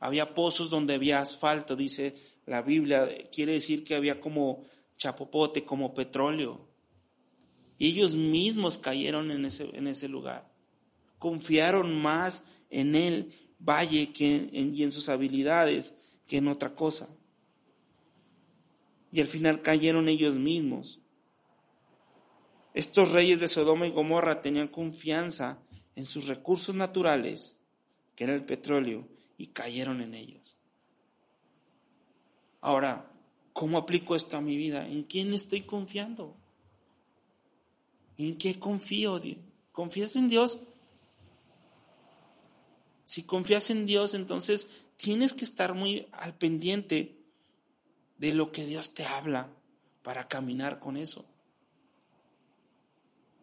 Había 0.00 0.34
pozos 0.34 0.70
donde 0.70 0.94
había 0.94 1.20
asfalto, 1.20 1.76
dice 1.76 2.14
la 2.46 2.62
Biblia, 2.62 3.08
quiere 3.30 3.52
decir 3.52 3.84
que 3.84 3.94
había 3.94 4.20
como 4.20 4.64
chapopote, 4.96 5.64
como 5.64 5.94
petróleo. 5.94 6.66
Y 7.78 7.88
ellos 7.88 8.14
mismos 8.14 8.78
cayeron 8.78 9.30
en 9.30 9.44
ese, 9.44 9.70
en 9.74 9.86
ese 9.86 10.08
lugar. 10.08 10.50
Confiaron 11.18 12.00
más 12.00 12.44
en 12.70 12.94
el 12.94 13.32
valle 13.58 14.12
que 14.12 14.48
y 14.52 14.82
en 14.82 14.92
sus 14.92 15.08
habilidades 15.08 15.94
que 16.26 16.38
en 16.38 16.48
otra 16.48 16.74
cosa. 16.74 17.08
Y 19.12 19.20
al 19.20 19.26
final 19.26 19.62
cayeron 19.62 20.08
ellos 20.08 20.36
mismos. 20.36 21.00
Estos 22.74 23.10
reyes 23.12 23.40
de 23.40 23.48
Sodoma 23.48 23.86
y 23.86 23.90
Gomorra 23.90 24.42
tenían 24.42 24.68
confianza 24.68 25.58
en 25.94 26.04
sus 26.04 26.26
recursos 26.26 26.74
naturales, 26.74 27.58
que 28.14 28.24
era 28.24 28.34
el 28.34 28.44
petróleo, 28.44 29.08
y 29.38 29.48
cayeron 29.48 30.02
en 30.02 30.14
ellos. 30.14 30.56
Ahora, 32.60 33.10
¿cómo 33.52 33.78
aplico 33.78 34.14
esto 34.16 34.36
a 34.36 34.42
mi 34.42 34.56
vida? 34.56 34.86
¿En 34.86 35.04
quién 35.04 35.32
estoy 35.32 35.62
confiando? 35.62 36.36
¿En 38.18 38.38
qué 38.38 38.58
confío? 38.58 39.20
¿Confías 39.72 40.16
en 40.16 40.28
Dios? 40.28 40.58
Si 43.04 43.22
confías 43.22 43.70
en 43.70 43.86
Dios, 43.86 44.14
entonces 44.14 44.68
tienes 44.96 45.32
que 45.32 45.44
estar 45.44 45.74
muy 45.74 46.08
al 46.12 46.36
pendiente 46.36 47.24
de 48.18 48.34
lo 48.34 48.52
que 48.52 48.64
Dios 48.64 48.94
te 48.94 49.04
habla 49.04 49.50
para 50.02 50.28
caminar 50.28 50.80
con 50.80 50.96
eso. 50.96 51.24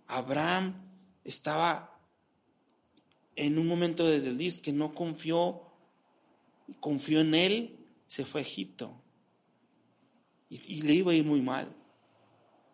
Abraham 0.08 0.76
estaba 1.24 2.00
en 3.36 3.58
un 3.58 3.68
momento 3.68 4.08
desde 4.08 4.30
el 4.30 4.38
disco 4.38 4.64
que 4.64 4.74
no 4.74 4.94
confió, 4.94 5.62
confió 6.80 7.22
en 7.22 7.36
él, 7.36 7.80
se 8.08 8.26
fue 8.26 8.42
a 8.42 8.44
Egipto. 8.44 8.94
Y, 10.50 10.62
y 10.74 10.82
le 10.82 10.94
iba 10.94 11.12
a 11.12 11.16
ir 11.16 11.26
muy 11.26 11.42
mal. 11.42 11.74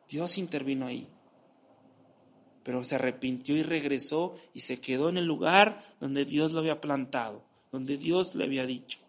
Dios 0.08 0.38
intervino 0.38 0.88
ahí. 0.88 1.08
Pero 2.64 2.84
se 2.84 2.96
arrepintió 2.96 3.56
y 3.56 3.64
regresó 3.64 4.36
y 4.54 4.62
se 4.62 4.80
quedó 4.80 5.10
en 5.10 5.18
el 5.18 5.26
lugar 5.26 5.80
donde 6.00 6.26
Dios 6.26 6.52
lo 6.52 6.60
había 6.60 6.82
plantado, 6.82 7.44
donde 7.72 7.98
Dios 7.98 8.36
le 8.36 8.44
había 8.44 8.66
dicho. 8.66 9.00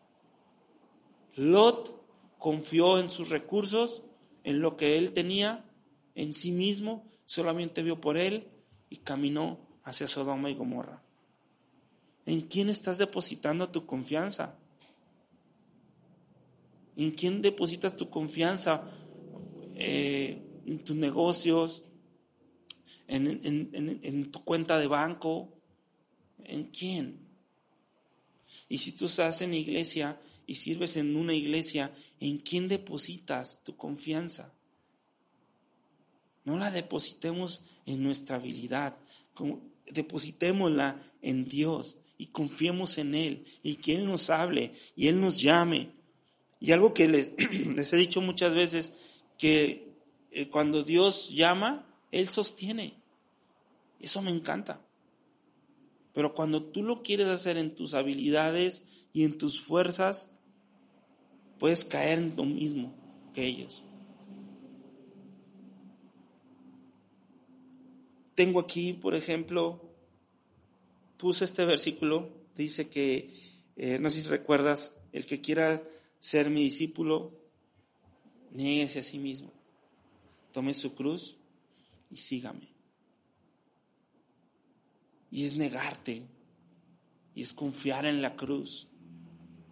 Lot 1.36 2.00
confió 2.38 2.98
en 2.98 3.10
sus 3.10 3.28
recursos, 3.28 4.02
en 4.44 4.60
lo 4.60 4.76
que 4.76 4.96
él 4.98 5.12
tenía, 5.12 5.64
en 6.14 6.34
sí 6.34 6.52
mismo, 6.52 7.04
solamente 7.24 7.82
vio 7.82 8.00
por 8.00 8.16
él 8.16 8.48
y 8.88 8.96
caminó 8.96 9.60
hacia 9.84 10.06
Sodoma 10.06 10.50
y 10.50 10.54
Gomorra. 10.54 11.02
¿En 12.26 12.42
quién 12.42 12.68
estás 12.68 12.98
depositando 12.98 13.70
tu 13.70 13.86
confianza? 13.86 14.56
¿En 16.96 17.12
quién 17.12 17.40
depositas 17.42 17.96
tu 17.96 18.10
confianza? 18.10 18.84
Eh, 19.74 20.42
¿En 20.66 20.84
tus 20.84 20.96
negocios? 20.96 21.82
¿En, 23.10 24.00
en 24.02 24.30
tu 24.30 24.44
cuenta 24.44 24.78
de 24.78 24.86
banco? 24.86 25.52
¿En 26.44 26.64
quién? 26.64 27.30
Y 28.68 28.78
si 28.78 28.92
tú 28.92 29.06
estás 29.06 29.42
en 29.42 29.54
iglesia 29.54 30.20
y 30.46 30.54
sirves 30.56 30.96
en 30.96 31.16
una 31.16 31.34
iglesia, 31.34 31.92
¿en 32.20 32.38
quién 32.38 32.68
depositas 32.68 33.62
tu 33.64 33.76
confianza? 33.76 34.52
No 36.44 36.58
la 36.58 36.70
depositemos 36.70 37.62
en 37.86 38.02
nuestra 38.02 38.36
habilidad, 38.36 38.96
depositémosla 39.86 41.00
en 41.22 41.46
Dios 41.46 41.98
y 42.18 42.26
confiemos 42.26 42.98
en 42.98 43.14
Él 43.14 43.44
y 43.62 43.76
que 43.76 43.94
Él 43.94 44.06
nos 44.06 44.30
hable 44.30 44.72
y 44.96 45.08
Él 45.08 45.20
nos 45.20 45.40
llame. 45.40 45.92
Y 46.58 46.72
algo 46.72 46.92
que 46.92 47.08
les, 47.08 47.32
les 47.74 47.92
he 47.92 47.96
dicho 47.96 48.20
muchas 48.20 48.54
veces, 48.54 48.92
que 49.38 49.94
eh, 50.30 50.48
cuando 50.48 50.82
Dios 50.82 51.30
llama, 51.30 51.86
Él 52.10 52.28
sostiene. 52.28 52.99
Eso 54.00 54.22
me 54.22 54.30
encanta. 54.30 54.80
Pero 56.12 56.34
cuando 56.34 56.64
tú 56.64 56.82
lo 56.82 57.02
quieres 57.02 57.28
hacer 57.28 57.56
en 57.56 57.74
tus 57.74 57.94
habilidades 57.94 58.82
y 59.12 59.24
en 59.24 59.38
tus 59.38 59.62
fuerzas, 59.62 60.28
puedes 61.58 61.84
caer 61.84 62.18
en 62.18 62.36
lo 62.36 62.44
mismo 62.44 62.94
que 63.34 63.44
ellos. 63.44 63.84
Tengo 68.34 68.58
aquí, 68.58 68.94
por 68.94 69.14
ejemplo, 69.14 69.82
puse 71.18 71.44
este 71.44 71.66
versículo, 71.66 72.30
dice 72.56 72.88
que, 72.88 73.34
eh, 73.76 73.98
no 73.98 74.10
sé 74.10 74.22
si 74.22 74.28
recuerdas, 74.28 74.94
el 75.12 75.26
que 75.26 75.42
quiera 75.42 75.82
ser 76.18 76.48
mi 76.48 76.62
discípulo, 76.62 77.38
nieguese 78.52 79.00
a 79.00 79.02
sí 79.02 79.18
mismo, 79.18 79.52
tome 80.52 80.72
su 80.72 80.94
cruz 80.94 81.36
y 82.10 82.16
sígame. 82.16 82.79
Y 85.30 85.46
es 85.46 85.56
negarte, 85.56 86.26
y 87.34 87.42
es 87.42 87.52
confiar 87.52 88.06
en 88.06 88.22
la 88.22 88.36
cruz 88.36 88.88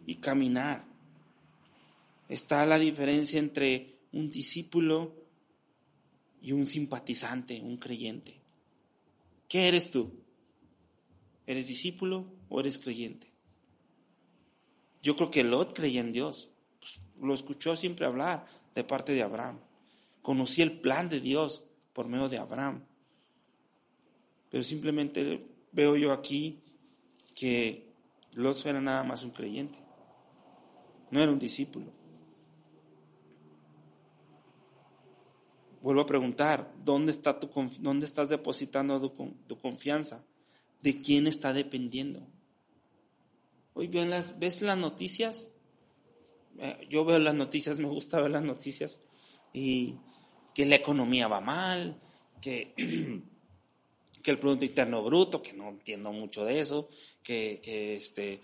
y 0.07 0.17
caminar. 0.17 0.85
Está 2.29 2.65
la 2.67 2.79
diferencia 2.79 3.39
entre 3.39 3.99
un 4.13 4.31
discípulo 4.31 5.15
y 6.41 6.53
un 6.53 6.67
simpatizante, 6.67 7.61
un 7.61 7.77
creyente. 7.77 8.41
¿Qué 9.49 9.69
eres 9.69 9.91
tú? 9.91 10.13
¿Eres 11.47 11.67
discípulo 11.67 12.27
o 12.49 12.61
eres 12.61 12.79
creyente? 12.79 13.33
Yo 15.03 15.17
creo 15.17 15.31
que 15.31 15.45
Lot 15.45 15.75
creía 15.75 16.01
en 16.01 16.13
Dios. 16.13 16.51
Pues, 16.79 17.01
lo 17.21 17.35
escuchó 17.35 17.77
siempre 17.77 18.07
hablar 18.07 18.47
de 18.75 18.85
parte 18.85 19.13
de 19.13 19.23
Abraham. 19.23 19.59
Conocía 20.23 20.65
el 20.65 20.81
plan 20.81 21.09
de 21.09 21.21
Dios 21.21 21.65
por 21.95 22.09
medio 22.09 22.29
de 22.29 22.39
Abraham. 22.39 22.85
Pero 24.51 24.65
simplemente 24.65 25.47
veo 25.73 25.97
yo 25.97 26.13
aquí 26.13 26.61
que 27.35 27.93
Lot 28.33 28.65
era 28.67 28.81
nada 28.81 29.05
más 29.05 29.25
un 29.25 29.31
creyente. 29.31 29.79
No 31.11 31.21
era 31.21 31.33
un 31.33 31.39
discípulo. 31.39 31.93
Vuelvo 35.81 36.01
a 36.01 36.07
preguntar, 36.07 36.73
¿dónde, 36.85 37.13
está 37.13 37.39
tu, 37.39 37.49
dónde 37.81 38.05
estás 38.05 38.29
depositando 38.29 39.01
tu, 39.11 39.35
tu 39.47 39.59
confianza? 39.59 40.25
de 40.83 41.01
quién 41.01 41.27
está 41.27 41.53
dependiendo. 41.53 42.27
Hoy 43.75 43.89
ven 43.89 44.11
las, 44.11 44.39
ves 44.39 44.63
las 44.63 44.77
noticias. 44.77 45.51
Eh, 46.59 46.87
yo 46.89 47.05
veo 47.05 47.19
las 47.19 47.35
noticias, 47.35 47.79
me 47.79 47.89
gusta 47.89 48.21
ver 48.21 48.33
las 48.33 48.43
noticias 48.43 49.01
y 49.53 49.97
que 50.55 50.67
la 50.67 50.77
economía 50.77 51.29
va 51.29 51.41
mal, 51.41 52.01
que, 52.41 52.75
que 54.23 54.31
el 54.31 54.39
Producto 54.39 54.65
Interno 54.65 55.03
Bruto, 55.03 55.43
que 55.43 55.53
no 55.53 55.71
entiendo 55.71 56.13
mucho 56.13 56.45
de 56.45 56.61
eso, 56.61 56.89
que, 57.23 57.61
que 57.63 57.97
este, 57.97 58.41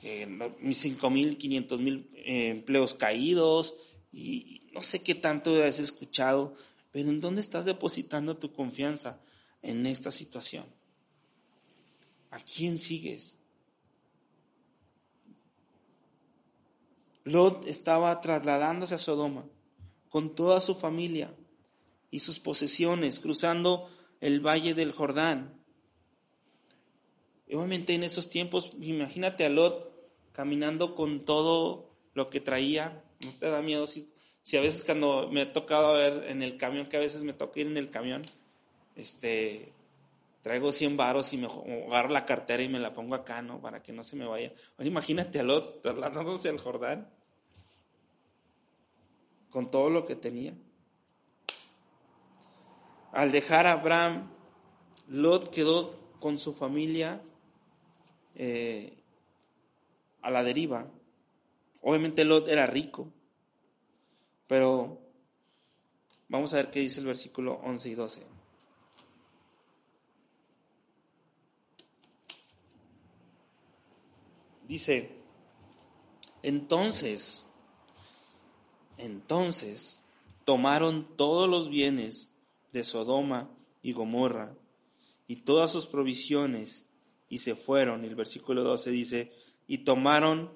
que 0.00 0.28
5 0.72 1.10
mil, 1.10 1.36
500 1.36 1.80
mil 1.80 2.10
eh, 2.14 2.48
empleos 2.48 2.94
caídos 2.94 3.74
y 4.12 4.62
no 4.72 4.82
sé 4.82 5.02
qué 5.02 5.14
tanto 5.14 5.62
has 5.62 5.78
escuchado, 5.78 6.54
pero 6.92 7.10
¿en 7.10 7.20
dónde 7.20 7.40
estás 7.40 7.64
depositando 7.64 8.36
tu 8.36 8.52
confianza 8.52 9.20
en 9.62 9.86
esta 9.86 10.10
situación? 10.10 10.66
¿A 12.30 12.40
quién 12.40 12.78
sigues? 12.78 13.36
Lot 17.24 17.66
estaba 17.66 18.20
trasladándose 18.20 18.94
a 18.94 18.98
Sodoma 18.98 19.44
con 20.08 20.34
toda 20.34 20.60
su 20.60 20.74
familia 20.74 21.34
y 22.10 22.20
sus 22.20 22.38
posesiones, 22.38 23.20
cruzando 23.20 23.90
el 24.20 24.40
valle 24.40 24.74
del 24.74 24.92
Jordán. 24.92 25.62
obviamente 27.50 27.94
en 27.94 28.04
esos 28.04 28.28
tiempos, 28.28 28.72
imagínate 28.80 29.46
a 29.46 29.48
Lot 29.48 29.92
caminando 30.32 30.94
con 30.94 31.24
todo 31.24 31.90
lo 32.14 32.30
que 32.30 32.40
traía. 32.40 33.02
¿No 33.24 33.32
te 33.32 33.46
da 33.46 33.62
miedo 33.62 33.86
si, 33.86 34.08
si 34.42 34.56
a 34.56 34.60
veces 34.60 34.84
cuando 34.84 35.28
me 35.30 35.42
ha 35.42 35.52
tocado 35.52 35.94
ver 35.94 36.24
en 36.28 36.42
el 36.42 36.56
camión, 36.56 36.86
que 36.86 36.96
a 36.96 37.00
veces 37.00 37.22
me 37.22 37.32
toca 37.32 37.60
ir 37.60 37.66
en 37.66 37.76
el 37.76 37.90
camión, 37.90 38.24
este, 38.94 39.72
traigo 40.42 40.72
100 40.72 40.96
varos 40.96 41.32
y 41.32 41.38
me 41.38 41.46
agarro 41.46 42.10
la 42.10 42.26
cartera 42.26 42.62
y 42.62 42.68
me 42.68 42.80
la 42.80 42.94
pongo 42.94 43.14
acá, 43.14 43.42
¿no? 43.42 43.60
Para 43.60 43.82
que 43.82 43.92
no 43.92 44.02
se 44.02 44.16
me 44.16 44.26
vaya. 44.26 44.52
imagínate 44.80 45.40
a 45.40 45.42
Lot 45.42 45.82
trasladándose 45.82 46.48
al 46.48 46.58
Jordán 46.58 47.08
con 49.50 49.70
todo 49.70 49.90
lo 49.90 50.04
que 50.04 50.16
tenía. 50.16 50.54
Al 53.12 53.32
dejar 53.32 53.66
a 53.66 53.72
Abraham, 53.72 54.30
Lot 55.08 55.50
quedó 55.50 55.98
con 56.20 56.38
su 56.38 56.52
familia 56.52 57.22
eh, 58.34 58.92
a 60.22 60.30
la 60.30 60.42
deriva. 60.42 60.86
Obviamente 61.80 62.24
Lot 62.24 62.48
era 62.48 62.66
rico, 62.66 63.08
pero 64.46 64.98
vamos 66.28 66.52
a 66.52 66.56
ver 66.56 66.70
qué 66.70 66.80
dice 66.80 67.00
el 67.00 67.06
versículo 67.06 67.60
11 67.64 67.88
y 67.88 67.94
12. 67.94 68.26
Dice, 74.66 75.16
entonces, 76.42 77.46
entonces 78.98 80.02
tomaron 80.44 81.16
todos 81.16 81.48
los 81.48 81.70
bienes 81.70 82.27
de 82.72 82.84
Sodoma 82.84 83.50
y 83.82 83.92
Gomorra 83.92 84.54
y 85.26 85.36
todas 85.36 85.70
sus 85.70 85.86
provisiones 85.86 86.86
y 87.28 87.38
se 87.38 87.54
fueron. 87.54 88.04
El 88.04 88.14
versículo 88.14 88.64
12 88.64 88.90
dice, 88.90 89.32
y 89.66 89.78
tomaron 89.78 90.50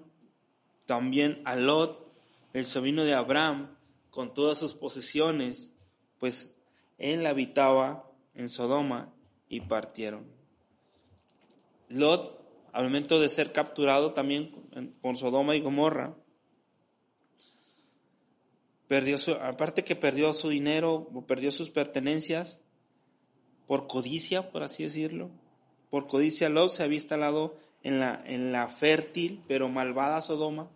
también 0.87 1.43
a 1.45 1.55
Lot, 1.57 2.11
el 2.53 2.67
sobrino 2.67 3.05
de 3.05 3.15
Abraham, 3.15 3.77
con 4.11 4.35
todas 4.35 4.59
sus 4.59 4.75
posesiones, 4.75 5.71
pues 6.19 6.55
él 6.99 7.27
habitaba 7.27 8.11
en 8.35 8.49
Sodoma 8.49 9.13
y 9.49 9.61
partieron. 9.61 10.27
Lot 11.89 12.43
al 12.73 12.85
momento 12.85 13.21
de 13.21 13.29
ser 13.29 13.53
capturado 13.53 14.13
también 14.13 14.51
con 15.03 15.17
Sodoma 15.17 15.55
y 15.55 15.61
Gomorra, 15.61 16.17
perdió 18.93 19.17
aparte 19.41 19.85
que 19.85 19.97
perdió 19.97 20.35
su 20.35 20.51
dinero, 20.51 21.09
perdió 21.27 21.51
sus 21.51 21.71
pertenencias, 21.71 22.61
por 23.67 23.87
codicia, 23.87 24.51
por 24.51 24.65
así 24.65 24.83
decirlo, 24.83 25.31
por 25.89 26.07
codicia 26.07 26.51
Lot 26.51 26.69
se 26.69 26.83
había 26.83 26.97
instalado 26.97 27.57
en 27.83 28.01
la, 28.01 28.23
en 28.27 28.53
la 28.53 28.69
fértil 28.69 29.43
pero 29.49 29.71
malvada 29.71 30.21
Sodoma. 30.21 30.71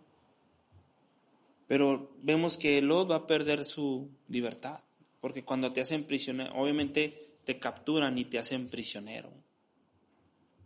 Pero 1.67 2.09
vemos 2.23 2.57
que 2.57 2.81
Lot 2.81 3.11
va 3.11 3.17
a 3.17 3.27
perder 3.27 3.63
su 3.65 4.09
libertad, 4.27 4.79
porque 5.21 5.43
cuando 5.43 5.71
te 5.71 5.81
hacen 5.81 6.03
prisionero, 6.03 6.55
obviamente 6.55 7.35
te 7.43 7.59
capturan 7.59 8.17
y 8.17 8.25
te 8.25 8.39
hacen 8.39 8.67
prisionero. 8.67 9.31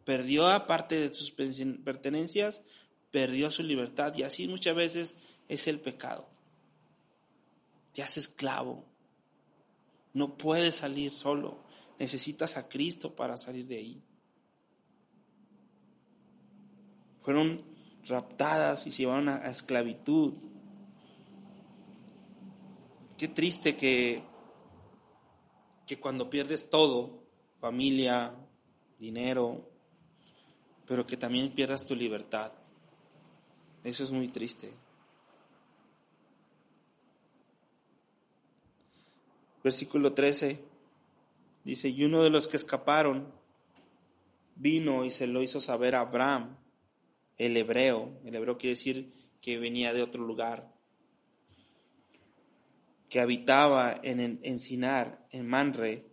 Perdió 0.06 0.48
aparte 0.48 1.02
de 1.02 1.14
sus 1.14 1.32
pertenencias, 1.32 2.62
perdió 3.12 3.52
su 3.52 3.62
libertad 3.62 4.14
y 4.16 4.24
así 4.24 4.48
muchas 4.48 4.74
veces 4.74 5.18
es 5.50 5.68
el 5.68 5.82
pecado. 5.82 6.31
Te 7.94 8.04
hace 8.04 8.20
esclavo. 8.20 8.86
No 10.14 10.38
puedes 10.38 10.76
salir 10.76 11.12
solo. 11.12 11.64
Necesitas 12.00 12.58
a 12.58 12.68
Cristo 12.68 13.16
para 13.16 13.38
salir 13.38 13.68
de 13.68 13.78
ahí. 13.78 14.04
Fueron 17.22 17.64
raptadas 18.08 18.88
y 18.88 18.92
se 18.92 19.04
llevaron 19.04 19.30
a, 19.30 19.38
a 19.38 19.52
esclavitud. 19.52 20.34
Qué 23.18 23.28
triste 23.28 23.78
que, 23.78 24.24
que 25.86 26.00
cuando 26.00 26.30
pierdes 26.30 26.70
todo, 26.70 27.24
familia, 27.58 28.34
dinero, 28.98 29.70
pero 30.88 31.06
que 31.06 31.18
también 31.18 31.54
pierdas 31.54 31.86
tu 31.86 31.96
libertad. 31.96 32.52
Eso 33.84 34.04
es 34.04 34.12
muy 34.12 34.28
triste. 34.28 34.74
Versículo 39.64 40.14
13 40.14 40.60
dice, 41.64 41.90
y 41.90 42.04
uno 42.04 42.24
de 42.24 42.30
los 42.30 42.48
que 42.48 42.58
escaparon 42.58 43.32
vino 44.56 45.06
y 45.06 45.12
se 45.12 45.28
lo 45.28 45.42
hizo 45.42 45.60
saber 45.60 45.96
a 45.96 46.02
Abraham, 46.02 46.58
el 47.38 47.58
hebreo. 47.58 48.20
El 48.26 48.36
hebreo 48.36 48.58
quiere 48.58 48.76
decir 48.76 49.14
que 49.42 49.58
venía 49.58 49.94
de 49.94 50.04
otro 50.04 50.24
lugar. 50.24 50.72
que 53.10 53.20
habitaba 53.20 54.00
en 54.04 54.40
Encinar, 54.42 55.28
en 55.32 55.46
Manre, 55.46 56.06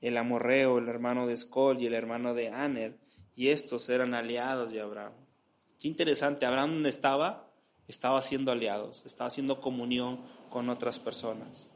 el 0.00 0.16
amorreo, 0.16 0.78
el 0.78 0.88
hermano 0.88 1.28
de 1.28 1.34
Escol 1.34 1.80
y 1.80 1.86
el 1.86 1.94
hermano 1.94 2.34
de 2.34 2.48
Aner, 2.48 2.98
y 3.36 3.48
estos 3.48 3.88
eran 3.88 4.14
aliados 4.14 4.72
de 4.72 4.80
Abraham. 4.80 5.12
Qué 5.78 5.86
interesante, 5.86 6.46
Abraham 6.46 6.72
donde 6.72 6.88
estaba, 6.88 7.52
estaba 7.86 8.18
haciendo 8.18 8.50
aliados, 8.50 9.06
estaba 9.06 9.28
haciendo 9.28 9.60
comunión 9.60 10.22
con 10.48 10.68
otras 10.70 10.98
personas. 10.98 11.68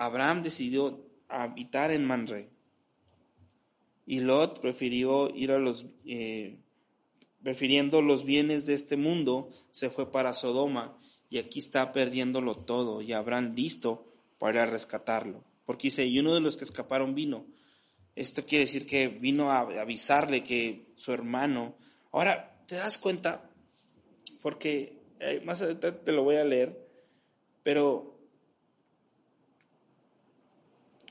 Abraham 0.00 0.42
decidió 0.42 1.06
habitar 1.28 1.90
en 1.90 2.06
Manre. 2.06 2.48
Y 4.06 4.20
Lot 4.20 4.62
prefirió 4.62 5.28
ir 5.28 5.52
a 5.52 5.58
los, 5.58 5.84
eh, 6.06 6.58
prefiriendo 7.42 8.00
los 8.00 8.24
bienes 8.24 8.64
de 8.64 8.72
este 8.72 8.96
mundo, 8.96 9.50
se 9.70 9.90
fue 9.90 10.10
para 10.10 10.32
Sodoma 10.32 10.98
y 11.28 11.36
aquí 11.36 11.58
está 11.58 11.92
perdiéndolo 11.92 12.56
todo 12.56 13.02
y 13.02 13.12
Abraham 13.12 13.52
listo 13.54 14.10
para 14.38 14.64
rescatarlo. 14.64 15.44
Porque 15.66 15.88
dice, 15.88 16.06
y 16.06 16.18
uno 16.18 16.32
de 16.32 16.40
los 16.40 16.56
que 16.56 16.64
escaparon 16.64 17.14
vino. 17.14 17.44
Esto 18.16 18.46
quiere 18.46 18.64
decir 18.64 18.86
que 18.86 19.08
vino 19.08 19.52
a 19.52 19.60
avisarle 19.60 20.42
que 20.42 20.94
su 20.96 21.12
hermano... 21.12 21.76
Ahora, 22.12 22.64
¿te 22.66 22.76
das 22.76 22.96
cuenta? 22.96 23.50
Porque 24.40 24.94
eh, 25.20 25.42
más 25.44 25.60
adelante 25.60 25.92
te 25.92 26.12
lo 26.12 26.24
voy 26.24 26.36
a 26.36 26.44
leer, 26.44 26.88
pero 27.62 28.09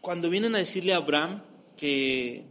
cuando 0.01 0.29
vienen 0.29 0.55
a 0.55 0.59
decirle 0.59 0.93
a 0.93 0.97
Abraham 0.97 1.43
que, 1.77 2.45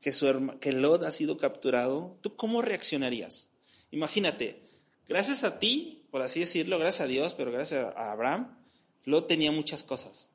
que, 0.00 0.72
Lot 0.72 1.04
ha 1.04 1.12
sido 1.12 1.36
capturado, 1.36 2.16
¿tú 2.20 2.36
cómo 2.36 2.62
reaccionarías? 2.62 3.48
Imagínate, 3.90 4.62
gracias 5.08 5.44
a 5.44 5.58
ti, 5.58 6.04
por 6.10 6.22
así 6.22 6.40
decirlo, 6.40 6.78
gracias 6.78 7.02
a 7.02 7.06
Dios, 7.06 7.34
pero 7.34 7.52
gracias 7.52 7.94
a 7.96 8.12
Abraham, 8.12 8.56
Lot 9.04 9.26
tenía 9.26 9.52
muchas 9.52 9.84
cosas. 9.84 10.28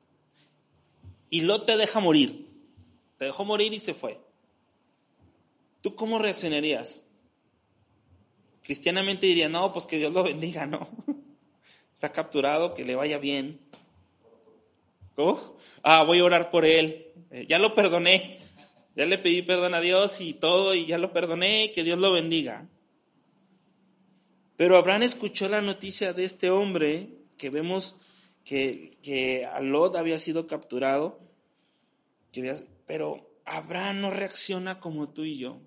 Y 1.30 1.42
Lot 1.42 1.66
te 1.66 1.76
deja 1.76 2.00
morir. 2.00 2.48
Te 3.18 3.26
dejó 3.26 3.44
morir 3.44 3.72
y 3.72 3.80
se 3.80 3.94
fue. 3.94 4.20
¿Tú 5.80 5.94
cómo 5.94 6.18
reaccionarías? 6.18 7.02
Cristianamente 8.62 9.26
diría, 9.26 9.48
no, 9.48 9.72
pues 9.72 9.86
que 9.86 9.98
Dios 9.98 10.12
lo 10.12 10.22
bendiga, 10.22 10.66
no. 10.66 10.88
Está 11.94 12.12
capturado, 12.12 12.74
que 12.74 12.84
le 12.84 12.94
vaya 12.96 13.18
bien. 13.18 13.60
Ah, 15.82 16.04
voy 16.04 16.20
a 16.20 16.24
orar 16.24 16.50
por 16.50 16.64
él. 16.64 17.12
Eh, 17.30 17.46
ya 17.48 17.58
lo 17.58 17.74
perdoné. 17.74 18.38
Ya 18.96 19.06
le 19.06 19.18
pedí 19.18 19.42
perdón 19.42 19.74
a 19.74 19.80
Dios 19.80 20.20
y 20.20 20.32
todo, 20.32 20.74
y 20.74 20.86
ya 20.86 20.98
lo 20.98 21.12
perdoné, 21.12 21.70
que 21.72 21.84
Dios 21.84 21.98
lo 21.98 22.12
bendiga. 22.12 22.68
Pero 24.56 24.76
Abraham 24.76 25.04
escuchó 25.04 25.48
la 25.48 25.62
noticia 25.62 26.12
de 26.12 26.24
este 26.24 26.50
hombre 26.50 27.10
que 27.36 27.48
vemos 27.48 27.96
que, 28.44 28.98
que 29.02 29.48
Lot 29.60 29.94
había 29.94 30.18
sido 30.18 30.48
capturado, 30.48 31.20
pero 32.86 33.30
Abraham 33.44 34.00
no 34.00 34.10
reacciona 34.10 34.80
como 34.80 35.10
tú 35.10 35.22
y 35.22 35.38
yo. 35.38 35.60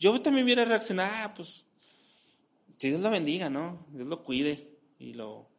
Yo 0.00 0.20
también 0.20 0.44
hubiera 0.44 0.64
reaccionado, 0.64 1.12
ah, 1.14 1.34
pues, 1.36 1.64
que 2.76 2.88
Dios 2.88 3.00
lo 3.00 3.10
bendiga, 3.10 3.50
¿no? 3.50 3.86
Dios 3.90 4.08
lo 4.08 4.24
cuide 4.24 4.68
y 4.98 5.12
lo, 5.12 5.51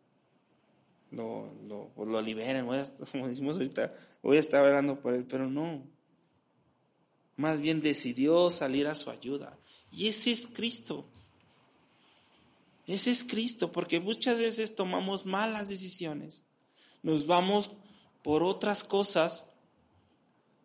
lo, 1.13 1.54
lo, 1.67 1.91
pues, 1.95 2.10
lo 2.10 2.21
liberen, 2.21 2.65
como 3.12 3.28
decimos 3.28 3.56
ahorita, 3.56 3.93
voy 4.21 4.38
a 4.38 4.39
estar 4.39 4.65
orando 4.65 4.99
por 4.99 5.13
él, 5.13 5.26
pero 5.26 5.49
no. 5.49 5.84
Más 7.36 7.60
bien 7.60 7.82
decidió 7.82 8.49
salir 8.49 8.88
a 8.88 8.95
su 8.95 9.10
ayuda. 9.10 9.58
Y 9.91 10.08
ese 10.08 10.32
es 10.32 10.47
Cristo. 10.47 11.06
Ese 12.86 13.12
es 13.12 13.23
Cristo, 13.23 13.71
porque 13.71 13.99
muchas 13.99 14.38
veces 14.38 14.76
tomamos 14.76 15.26
malas 15.26 15.69
decisiones. 15.69 16.43
Nos 17.02 17.26
vamos 17.26 17.71
por 18.23 18.43
otras 18.43 18.84
cosas 18.84 19.47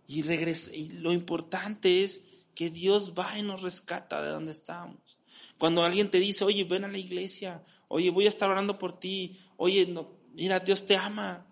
y, 0.07 0.21
y 0.21 0.89
lo 1.01 1.13
importante 1.13 2.03
es 2.03 2.23
que 2.55 2.71
Dios 2.71 3.15
va 3.17 3.39
y 3.39 3.43
nos 3.43 3.63
rescata 3.63 4.23
de 4.23 4.31
donde 4.31 4.53
estamos. 4.53 5.19
Cuando 5.59 5.85
alguien 5.85 6.11
te 6.11 6.19
dice, 6.19 6.45
oye, 6.45 6.65
ven 6.65 6.85
a 6.85 6.89
la 6.89 6.99
iglesia, 6.99 7.63
oye, 7.89 8.11
voy 8.11 8.27
a 8.27 8.29
estar 8.29 8.49
orando 8.49 8.79
por 8.79 8.99
ti, 8.99 9.39
oye, 9.57 9.87
no, 9.87 10.18
mira, 10.39 10.61
Dios 10.61 10.87
te 10.87 10.97
ama. 10.97 11.45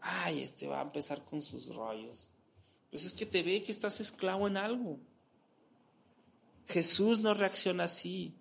Ay, 0.00 0.42
este 0.42 0.66
va 0.66 0.80
a 0.80 0.84
empezar 0.84 1.24
con 1.24 1.42
sus 1.42 1.74
rollos. 1.74 2.28
Pues 2.90 3.04
es 3.04 3.12
que 3.12 3.26
te 3.26 3.42
ve 3.42 3.62
que 3.62 3.72
estás 3.72 4.00
esclavo 4.00 4.46
en 4.46 4.56
algo. 4.56 4.98
Jesús 6.68 7.18
no 7.18 7.34
reacciona 7.34 7.84
así. 7.84 8.34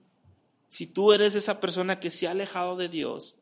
Si 0.70 0.88
tú 0.88 1.14
eres 1.14 1.36
esa 1.36 1.60
persona 1.60 2.00
que 2.00 2.10
se 2.10 2.28
ha 2.28 2.32
alejado 2.32 2.76
de 2.76 2.90
Dios, 2.90 3.36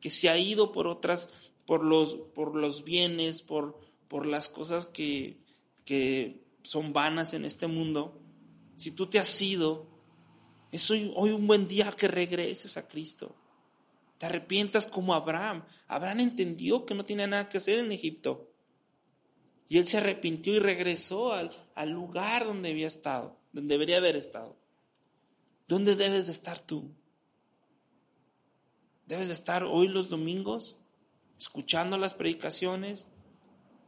que 0.00 0.10
se 0.10 0.28
ha 0.28 0.38
ido 0.38 0.72
por 0.72 0.86
otras, 0.86 1.30
por 1.66 1.84
los, 1.84 2.14
por 2.34 2.54
los 2.54 2.84
bienes, 2.84 3.42
por, 3.42 3.80
por 4.08 4.26
las 4.26 4.48
cosas 4.48 4.86
que, 4.86 5.38
que 5.84 6.42
son 6.62 6.92
vanas 6.92 7.34
en 7.34 7.44
este 7.44 7.66
mundo, 7.66 8.20
si 8.76 8.90
tú 8.90 9.06
te 9.06 9.18
has 9.18 9.40
ido, 9.40 9.86
es 10.70 10.90
hoy, 10.90 11.12
hoy 11.16 11.30
un 11.30 11.46
buen 11.46 11.66
día 11.68 11.92
que 11.92 12.08
regreses 12.08 12.76
a 12.76 12.86
Cristo. 12.86 13.34
Te 14.18 14.26
arrepientas 14.26 14.86
como 14.86 15.14
Abraham. 15.14 15.64
Abraham 15.86 16.20
entendió 16.20 16.84
que 16.84 16.94
no 16.94 17.04
tenía 17.04 17.26
nada 17.26 17.48
que 17.48 17.58
hacer 17.58 17.78
en 17.78 17.92
Egipto. 17.92 18.52
Y 19.68 19.78
él 19.78 19.86
se 19.86 19.98
arrepintió 19.98 20.54
y 20.54 20.58
regresó 20.58 21.32
al, 21.32 21.52
al 21.74 21.90
lugar 21.90 22.44
donde 22.44 22.70
había 22.70 22.86
estado, 22.86 23.38
donde 23.52 23.74
debería 23.74 23.98
haber 23.98 24.16
estado. 24.16 24.56
¿Dónde 25.68 25.94
debes 25.94 26.26
de 26.26 26.32
estar 26.32 26.58
tú? 26.58 26.90
Debes 29.06 29.28
de 29.28 29.34
estar 29.34 29.62
hoy 29.62 29.88
los 29.88 30.08
domingos, 30.08 30.76
escuchando 31.38 31.96
las 31.96 32.14
predicaciones, 32.14 33.06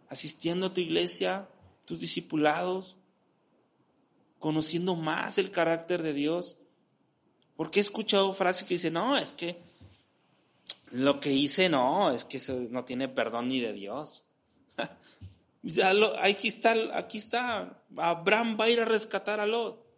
asistiendo 0.09 0.67
a 0.67 0.75
tu 0.75 0.81
iglesia, 0.81 1.49
tus 1.87 2.01
discipulados, 2.01 2.97
conociendo 4.39 4.95
más 4.95 5.39
el 5.39 5.51
carácter 5.51 6.03
de 6.03 6.13
Dios. 6.13 6.57
Porque 7.57 7.81
he 7.81 7.83
escuchado 7.83 8.33
frases 8.33 8.65
que 8.65 8.75
dicen, 8.75 8.95
no, 8.95 9.17
es 9.17 9.33
que 9.33 9.70
lo 10.91 11.21
que 11.21 11.33
hice 11.33 11.69
no, 11.69 12.11
es 12.11 12.25
que 12.25 12.39
eso 12.39 12.67
no 12.71 12.85
tiene 12.85 13.09
perdón 13.09 13.49
ni 13.49 13.61
de 13.61 13.73
Dios. 13.73 14.25
aquí 16.23 16.49
está, 16.49 16.75
aquí 16.93 17.19
está, 17.19 17.83
Abraham 17.97 18.57
va 18.59 18.65
a 18.65 18.71
ir 18.71 18.81
a 18.81 18.85
rescatar 18.85 19.41
a 19.41 19.47
Lot. 19.47 19.91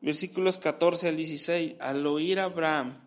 Versículos 0.00 0.58
14 0.58 1.08
al 1.08 1.16
16. 1.16 1.74
Al 1.80 2.06
oír 2.06 2.38
Abraham 2.38 3.06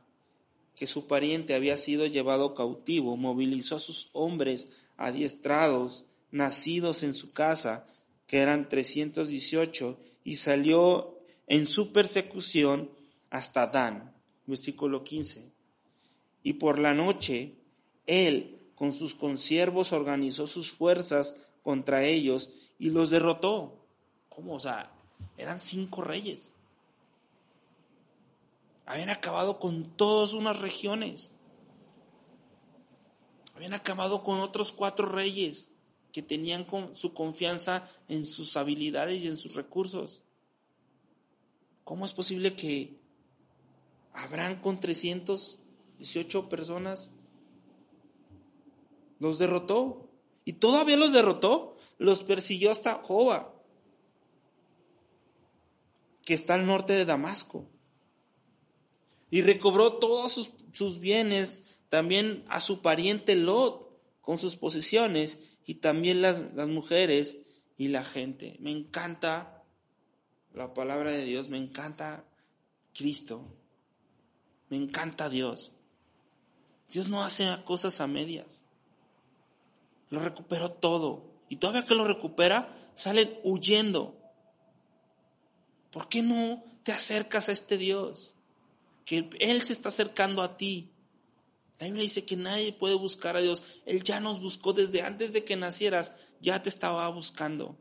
que 0.75 0.87
su 0.87 1.07
pariente 1.07 1.55
había 1.55 1.75
sido 1.75 2.05
llevado 2.05 2.55
cautivo, 2.55 3.17
movilizó 3.17 3.75
a 3.75 3.79
sus 3.79 4.09
hombres 4.13 4.69
adiestrados, 4.95 6.05
nacidos 6.31 7.03
en 7.03 7.13
su 7.13 7.33
casa, 7.33 7.85
que 8.27 8.39
eran 8.39 8.69
318, 8.69 9.99
y 10.23 10.37
salió 10.37 11.18
en 11.49 11.67
su 11.67 11.91
persecución 11.91 12.89
hasta 13.29 13.67
Dan. 13.67 14.15
Versículo 14.45 15.03
15. 15.03 15.51
Y 16.41 16.53
por 16.53 16.79
la 16.79 16.93
noche, 16.93 17.55
él 18.07 18.71
con 18.75 18.93
sus 18.93 19.13
consiervos 19.13 19.91
organizó 19.91 20.47
sus 20.47 20.71
fuerzas 20.71 21.35
contra 21.61 22.05
ellos 22.05 22.49
y 22.79 22.91
los 22.91 23.09
derrotó. 23.09 23.85
¿Cómo? 24.29 24.55
O 24.55 24.59
sea, 24.59 24.89
eran 25.37 25.59
cinco 25.59 26.01
reyes 26.01 26.53
habían 28.89 29.11
acabado 29.11 29.59
con 29.59 29.85
todas 29.85 30.33
unas 30.33 30.59
regiones. 30.59 31.29
Habían 33.55 33.75
acabado 33.75 34.23
con 34.23 34.39
otros 34.39 34.71
cuatro 34.71 35.07
reyes 35.07 35.69
que 36.11 36.23
tenían 36.23 36.65
su 36.93 37.13
confianza 37.13 37.87
en 38.07 38.25
sus 38.25 38.57
habilidades 38.57 39.21
y 39.21 39.27
en 39.27 39.37
sus 39.37 39.53
recursos. 39.53 40.23
¿Cómo 41.89 42.05
es 42.05 42.13
posible 42.13 42.53
que 42.53 42.99
Abraham 44.13 44.61
con 44.61 44.79
318 44.79 46.47
personas 46.47 47.09
los 49.17 49.39
derrotó? 49.39 50.07
Y 50.45 50.53
todavía 50.53 50.97
los 50.97 51.13
derrotó, 51.13 51.77
los 51.97 52.23
persiguió 52.23 52.69
hasta 52.69 53.01
Joba, 53.01 53.55
que 56.23 56.35
está 56.35 56.53
al 56.53 56.67
norte 56.67 56.93
de 56.93 57.05
Damasco 57.05 57.67
y 59.31 59.41
recobró 59.41 59.93
todos 59.93 60.51
sus, 60.71 60.99
bienes, 60.99 61.63
también 61.89 62.45
a 62.49 62.59
su 62.59 62.83
pariente 62.83 63.35
Lot 63.35 63.99
con 64.21 64.37
sus 64.37 64.57
posesiones 64.57 65.39
y 65.65 65.73
también 65.73 66.21
las, 66.21 66.39
las 66.53 66.67
mujeres 66.67 67.39
y 67.77 67.87
la 67.87 68.03
gente. 68.03 68.57
Me 68.59 68.69
encanta 68.69 69.58
la 70.53 70.73
palabra 70.73 71.11
de 71.11 71.23
Dios, 71.25 71.49
me 71.49 71.57
encanta 71.57 72.23
Cristo, 72.93 73.45
me 74.69 74.77
encanta 74.77 75.29
Dios. 75.29 75.71
Dios 76.91 77.07
no 77.07 77.23
hace 77.23 77.45
cosas 77.65 78.01
a 78.01 78.07
medias. 78.07 78.63
Lo 80.09 80.19
recuperó 80.19 80.71
todo. 80.71 81.23
Y 81.49 81.57
todavía 81.57 81.85
que 81.85 81.95
lo 81.95 82.05
recupera, 82.05 82.75
salen 82.95 83.39
huyendo. 83.43 84.15
¿Por 85.91 86.09
qué 86.09 86.21
no 86.21 86.63
te 86.83 86.91
acercas 86.91 87.49
a 87.49 87.51
este 87.51 87.77
Dios? 87.77 88.33
Que 89.05 89.29
Él 89.39 89.63
se 89.63 89.73
está 89.73 89.89
acercando 89.89 90.41
a 90.41 90.57
ti. 90.57 90.91
La 91.79 91.85
Biblia 91.85 92.03
dice 92.03 92.25
que 92.25 92.35
nadie 92.35 92.73
puede 92.73 92.95
buscar 92.95 93.37
a 93.37 93.41
Dios. 93.41 93.63
Él 93.85 94.03
ya 94.03 94.19
nos 94.19 94.41
buscó 94.41 94.73
desde 94.73 95.01
antes 95.01 95.33
de 95.33 95.43
que 95.43 95.55
nacieras, 95.55 96.13
ya 96.41 96.61
te 96.61 96.69
estaba 96.69 97.07
buscando. 97.09 97.77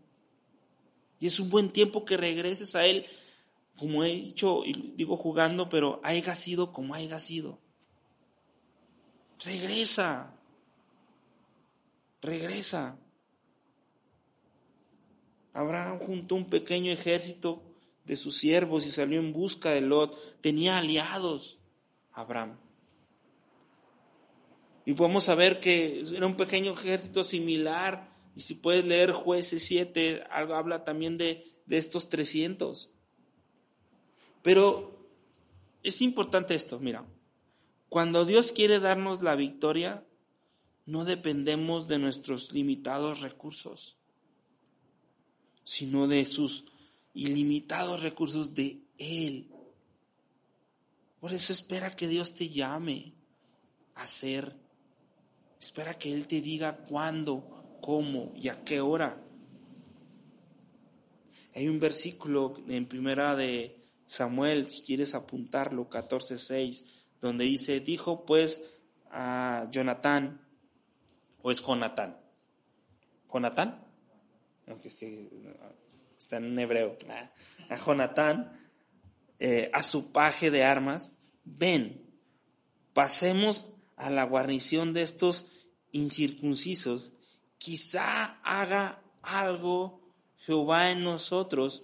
Y 1.20 1.26
es 1.26 1.40
un 1.40 1.50
buen 1.50 1.70
tiempo 1.70 2.04
que 2.04 2.16
regreses 2.16 2.74
a 2.74 2.86
Él, 2.86 3.06
como 3.76 4.04
he 4.04 4.08
dicho, 4.08 4.64
y 4.64 4.94
digo 4.96 5.16
jugando, 5.16 5.68
pero 5.68 6.00
haya 6.04 6.34
sido 6.34 6.72
como 6.72 6.94
haya 6.94 7.18
sido. 7.18 7.58
Regresa. 9.44 10.34
Regresa. 12.20 12.98
Abraham 15.52 15.98
juntó 15.98 16.34
un 16.34 16.46
pequeño 16.46 16.92
ejército 16.92 17.62
de 18.04 18.16
sus 18.16 18.36
siervos 18.38 18.86
y 18.86 18.90
salió 18.90 19.20
en 19.20 19.32
busca 19.32 19.70
de 19.70 19.80
Lot. 19.80 20.40
Tenía 20.40 20.78
aliados 20.78 21.58
Abraham. 22.12 22.58
Y 24.84 24.94
podemos 24.94 25.24
saber 25.24 25.60
que 25.60 26.04
era 26.14 26.26
un 26.26 26.36
pequeño 26.36 26.72
ejército 26.72 27.22
similar. 27.22 28.07
Y 28.38 28.42
si 28.42 28.54
puedes 28.54 28.84
leer 28.84 29.10
jueces 29.10 29.64
7, 29.64 30.22
algo 30.30 30.54
habla 30.54 30.84
también 30.84 31.18
de, 31.18 31.44
de 31.66 31.76
estos 31.76 32.08
300. 32.08 32.88
Pero 34.44 35.10
es 35.82 36.00
importante 36.02 36.54
esto, 36.54 36.78
mira. 36.78 37.04
Cuando 37.88 38.24
Dios 38.24 38.52
quiere 38.52 38.78
darnos 38.78 39.22
la 39.22 39.34
victoria, 39.34 40.06
no 40.86 41.04
dependemos 41.04 41.88
de 41.88 41.98
nuestros 41.98 42.52
limitados 42.52 43.22
recursos, 43.22 43.96
sino 45.64 46.06
de 46.06 46.24
sus 46.24 46.66
ilimitados 47.14 48.04
recursos 48.04 48.54
de 48.54 48.84
Él. 48.98 49.50
Por 51.18 51.32
eso 51.32 51.52
espera 51.52 51.96
que 51.96 52.06
Dios 52.06 52.34
te 52.34 52.48
llame 52.48 53.14
a 53.96 54.06
ser 54.06 54.54
Espera 55.60 55.98
que 55.98 56.12
Él 56.12 56.26
te 56.26 56.40
diga 56.40 56.76
cuándo, 56.76 57.57
cómo 57.88 58.34
y 58.36 58.50
a 58.50 58.64
qué 58.64 58.82
hora. 58.82 59.18
Hay 61.54 61.68
un 61.68 61.80
versículo 61.80 62.52
en 62.68 62.84
primera 62.84 63.34
de 63.34 63.80
Samuel, 64.04 64.70
si 64.70 64.82
quieres 64.82 65.14
apuntarlo, 65.14 65.88
14.6, 65.88 66.84
donde 67.22 67.46
dice, 67.46 67.80
dijo 67.80 68.26
pues 68.26 68.60
a 69.10 69.68
Jonatán, 69.70 70.46
o 71.40 71.50
es 71.50 71.62
Jonatán, 71.62 72.20
¿Jonatán? 73.32 73.82
es 74.84 74.94
que 74.94 75.30
está 76.18 76.36
en 76.36 76.58
hebreo, 76.58 76.94
ah, 77.08 77.32
a 77.70 77.76
Jonatán, 77.86 78.68
eh, 79.38 79.70
a 79.72 79.82
su 79.82 80.12
paje 80.12 80.50
de 80.50 80.62
armas, 80.62 81.14
ven, 81.42 82.02
pasemos 82.92 83.70
a 83.96 84.10
la 84.10 84.24
guarnición 84.24 84.92
de 84.92 85.00
estos 85.00 85.46
incircuncisos, 85.92 87.14
quizá 87.58 88.40
haga 88.42 89.02
algo 89.22 90.00
Jehová 90.38 90.90
en 90.90 91.04
nosotros, 91.04 91.82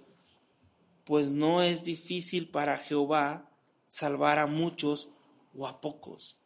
pues 1.05 1.31
no 1.31 1.63
es 1.63 1.83
difícil 1.83 2.49
para 2.49 2.79
Jehová 2.79 3.51
salvar 3.89 4.39
a 4.39 4.47
muchos 4.47 5.09
o 5.57 5.67
a 5.67 5.81
pocos. 5.81 6.37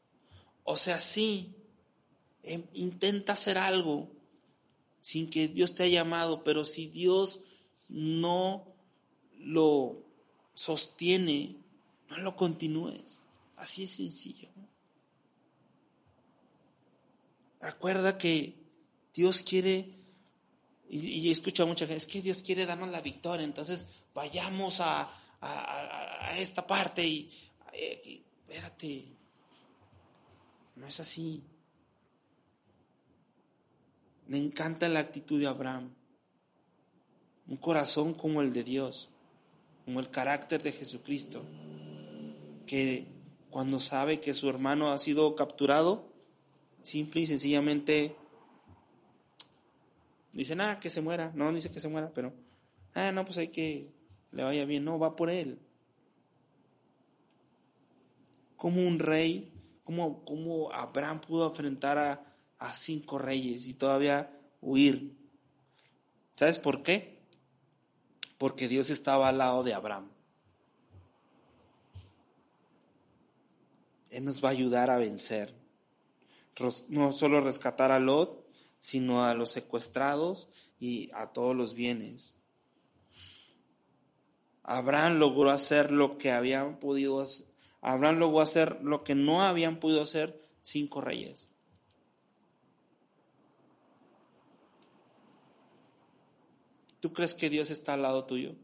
O 0.65 0.77
sea, 0.77 1.01
sí, 1.01 1.55
em, 2.43 2.65
intenta 2.73 3.35
hacer 3.35 3.57
algo 3.57 4.11
sin 5.01 5.31
que 5.31 5.49
Dios 5.49 5.75
te 5.75 5.85
haya 5.85 6.03
llamado, 6.03 6.43
pero 6.43 6.65
si 6.65 6.87
Dios 6.87 7.41
no 7.89 8.67
lo 9.39 10.03
sostiene, 10.55 11.57
no 12.11 12.19
lo 12.19 12.37
continúes. 12.37 13.23
Así 13.57 13.85
es 13.85 13.91
sencillo. 13.91 14.49
Recuerda 17.61 18.19
que 18.19 18.58
Dios 19.19 19.43
quiere, 19.43 19.85
y, 20.89 20.97
y 20.97 21.33
escucho 21.33 21.65
a 21.65 21.67
mucha 21.67 21.89
gente, 21.89 21.97
es 21.97 22.07
que 22.07 22.23
Dios 22.23 22.41
quiere 22.41 22.67
darnos 22.67 22.89
la 22.91 23.01
victoria, 23.01 23.45
entonces 23.45 23.85
vayamos 24.15 24.81
a, 24.81 25.11
esta 26.37 26.65
parte 26.65 27.05
y, 27.05 27.29
y, 27.75 28.23
espérate, 28.47 29.07
no 30.77 30.87
es 30.87 31.01
así. 31.01 31.43
Me 34.29 34.39
encanta 34.39 34.89
la 34.89 35.01
actitud 35.01 35.41
de 35.41 35.49
Abraham, 35.49 35.93
un 37.49 37.57
corazón 37.57 38.15
como 38.15 38.41
el 38.41 38.53
de 38.53 38.63
Dios, 38.63 39.09
como 39.85 39.99
el 39.99 40.11
carácter 40.11 40.63
de 40.63 40.71
Jesucristo, 40.71 41.43
que 42.69 43.09
cuando 43.51 43.81
sabe 43.81 44.21
que 44.21 44.33
su 44.33 44.49
hermano 44.49 44.93
ha 44.93 44.99
sido 44.99 45.35
capturado, 45.35 46.09
simple 46.83 47.23
y 47.23 47.27
sencillamente 47.27 48.15
dice, 50.43 50.57
nada, 50.57 50.81
que 50.81 50.91
se 50.91 51.01
muera. 51.01 51.33
No 51.35 51.53
dice 51.53 51.71
que 51.71 51.81
se 51.81 51.89
muera, 51.89 52.11
pero, 52.15 52.33
ah, 52.95 53.13
no, 53.13 53.25
pues 53.25 53.39
hay 53.39 53.49
que 53.49 53.93
le 54.33 54.45
vaya 54.45 54.65
bien. 54.65 54.85
No, 54.85 54.99
va 54.99 55.17
por 55.17 55.31
él. 55.31 55.59
Como 58.57 58.87
un 58.87 58.99
rey, 58.99 59.53
como, 59.85 60.25
como 60.25 60.73
Abraham 60.73 61.21
pudo 61.21 61.49
enfrentar 61.49 61.99
a, 61.99 62.25
a 62.59 62.75
cinco 62.75 63.19
reyes 63.19 63.67
y 63.67 63.75
todavía 63.75 64.31
huir. 64.61 65.17
¿Sabes 66.37 66.59
por 66.59 66.83
qué? 66.83 67.19
Porque 68.37 68.69
Dios 68.69 68.91
estaba 68.91 69.29
al 69.29 69.39
lado 69.39 69.63
de 69.63 69.75
Abraham. 69.75 70.09
Él 74.11 74.25
nos 74.25 74.43
va 74.43 74.49
a 74.49 74.53
ayudar 74.53 74.91
a 74.91 74.99
vencer 74.99 75.59
no 76.89 77.13
solo 77.13 77.41
rescatar 77.41 77.93
a 77.93 77.99
Lot, 77.99 78.45
sino 78.81 79.25
a 79.25 79.35
los 79.35 79.51
secuestrados 79.51 80.49
y 80.79 81.11
a 81.15 81.33
todos 81.33 81.57
los 81.57 81.75
bienes. 81.75 82.37
Abraham 84.63 85.19
logró 85.19 85.51
hacer 85.51 85.91
lo 85.91 86.19
que 86.19 86.31
habían 86.31 86.79
podido 86.79 87.25
Abraham 87.81 88.19
logró 88.19 88.41
hacer 88.41 88.81
lo 88.83 89.05
que 89.05 89.15
no 89.15 89.43
habían 89.43 89.81
podido 89.81 90.03
hacer 90.03 90.43
cinco 90.63 91.01
reyes. 91.01 91.49
¿Tú 97.01 97.13
crees 97.13 97.35
que 97.35 97.49
Dios 97.49 97.71
está 97.71 97.95
al 97.95 98.03
lado 98.03 98.25
tuyo? 98.25 98.55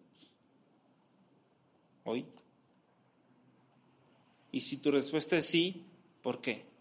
Hoy. 2.05 2.27
Y 4.51 4.61
si 4.61 4.77
tu 4.77 4.91
respuesta 4.91 5.37
es 5.37 5.47
sí, 5.47 5.87
¿por 6.23 6.41
qué? 6.41 6.74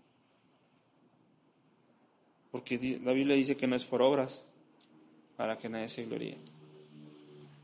Porque 2.53 2.99
la 3.03 3.13
Biblia 3.13 3.35
dice 3.35 3.57
que 3.57 3.65
no 3.65 3.75
es 3.75 3.83
por 3.83 4.03
obras, 4.03 4.45
para 5.37 5.57
que 5.57 5.69
nadie 5.69 5.89
se 5.89 6.05
gloríe. 6.05 6.37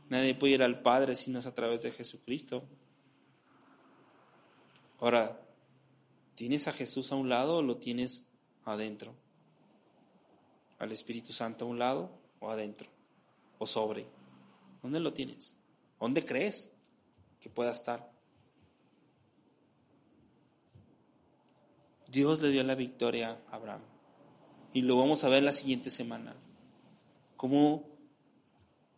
Nadie 0.08 0.34
puede 0.34 0.54
ir 0.54 0.64
al 0.64 0.82
Padre 0.82 1.14
si 1.14 1.30
no 1.30 1.38
es 1.38 1.46
a 1.46 1.54
través 1.54 1.82
de 1.82 1.92
Jesucristo. 1.92 2.64
Ahora, 4.98 5.40
¿tienes 6.34 6.66
a 6.66 6.72
Jesús 6.72 7.12
a 7.12 7.14
un 7.14 7.28
lado 7.28 7.58
o 7.58 7.62
lo 7.62 7.76
tienes 7.76 8.24
adentro? 8.64 9.14
¿Al 10.80 10.90
Espíritu 10.90 11.32
Santo 11.32 11.66
a 11.66 11.68
un 11.68 11.78
lado 11.78 12.10
o 12.40 12.50
adentro? 12.50 12.88
¿O 13.60 13.66
sobre? 13.66 14.08
¿Dónde 14.82 14.98
lo 14.98 15.12
tienes? 15.12 15.54
¿Dónde 16.00 16.24
crees 16.24 16.68
que 17.40 17.48
pueda 17.48 17.70
estar? 17.70 18.10
Dios 22.08 22.42
le 22.42 22.50
dio 22.50 22.64
la 22.64 22.74
victoria 22.74 23.40
a 23.52 23.54
Abraham. 23.54 23.89
Y 24.72 24.82
lo 24.82 24.96
vamos 24.96 25.24
a 25.24 25.28
ver 25.28 25.42
la 25.42 25.52
siguiente 25.52 25.90
semana. 25.90 26.36
Cómo 27.36 27.90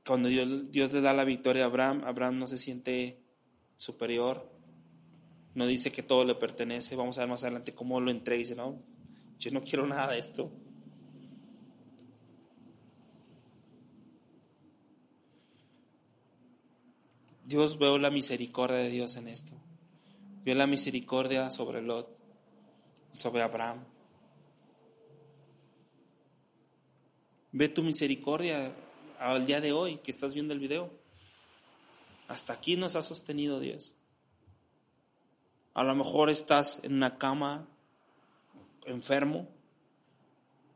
cuando 0.06 0.28
Dios, 0.28 0.70
Dios 0.70 0.92
le 0.92 1.00
da 1.00 1.12
la 1.12 1.24
victoria 1.24 1.64
a 1.64 1.66
Abraham, 1.66 2.02
Abraham 2.04 2.38
no 2.38 2.46
se 2.46 2.58
siente 2.58 3.22
superior, 3.76 4.50
no 5.54 5.66
dice 5.66 5.92
que 5.92 6.02
todo 6.02 6.24
le 6.24 6.34
pertenece. 6.34 6.96
Vamos 6.96 7.18
a 7.18 7.22
ver 7.22 7.30
más 7.30 7.42
adelante 7.42 7.74
cómo 7.74 8.00
lo 8.00 8.10
entrega 8.10 8.40
y 8.40 8.44
dice, 8.44 8.56
no, 8.56 8.82
yo 9.38 9.50
no 9.52 9.62
quiero 9.62 9.86
nada 9.86 10.12
de 10.12 10.18
esto. 10.18 10.50
Dios 17.44 17.78
veo 17.78 17.98
la 17.98 18.10
misericordia 18.10 18.78
de 18.78 18.88
Dios 18.88 19.16
en 19.16 19.28
esto. 19.28 19.52
Veo 20.44 20.54
la 20.54 20.66
misericordia 20.66 21.50
sobre 21.50 21.82
Lot, 21.82 22.08
sobre 23.18 23.42
Abraham. 23.42 23.84
Ve 27.52 27.68
tu 27.68 27.82
misericordia 27.82 28.74
al 29.18 29.46
día 29.46 29.60
de 29.60 29.72
hoy 29.72 29.98
que 29.98 30.10
estás 30.10 30.32
viendo 30.32 30.54
el 30.54 30.60
video. 30.60 30.90
Hasta 32.26 32.54
aquí 32.54 32.76
nos 32.76 32.96
ha 32.96 33.02
sostenido 33.02 33.60
Dios. 33.60 33.94
A 35.74 35.84
lo 35.84 35.94
mejor 35.94 36.30
estás 36.30 36.80
en 36.82 36.94
una 36.94 37.18
cama 37.18 37.68
enfermo, 38.86 39.48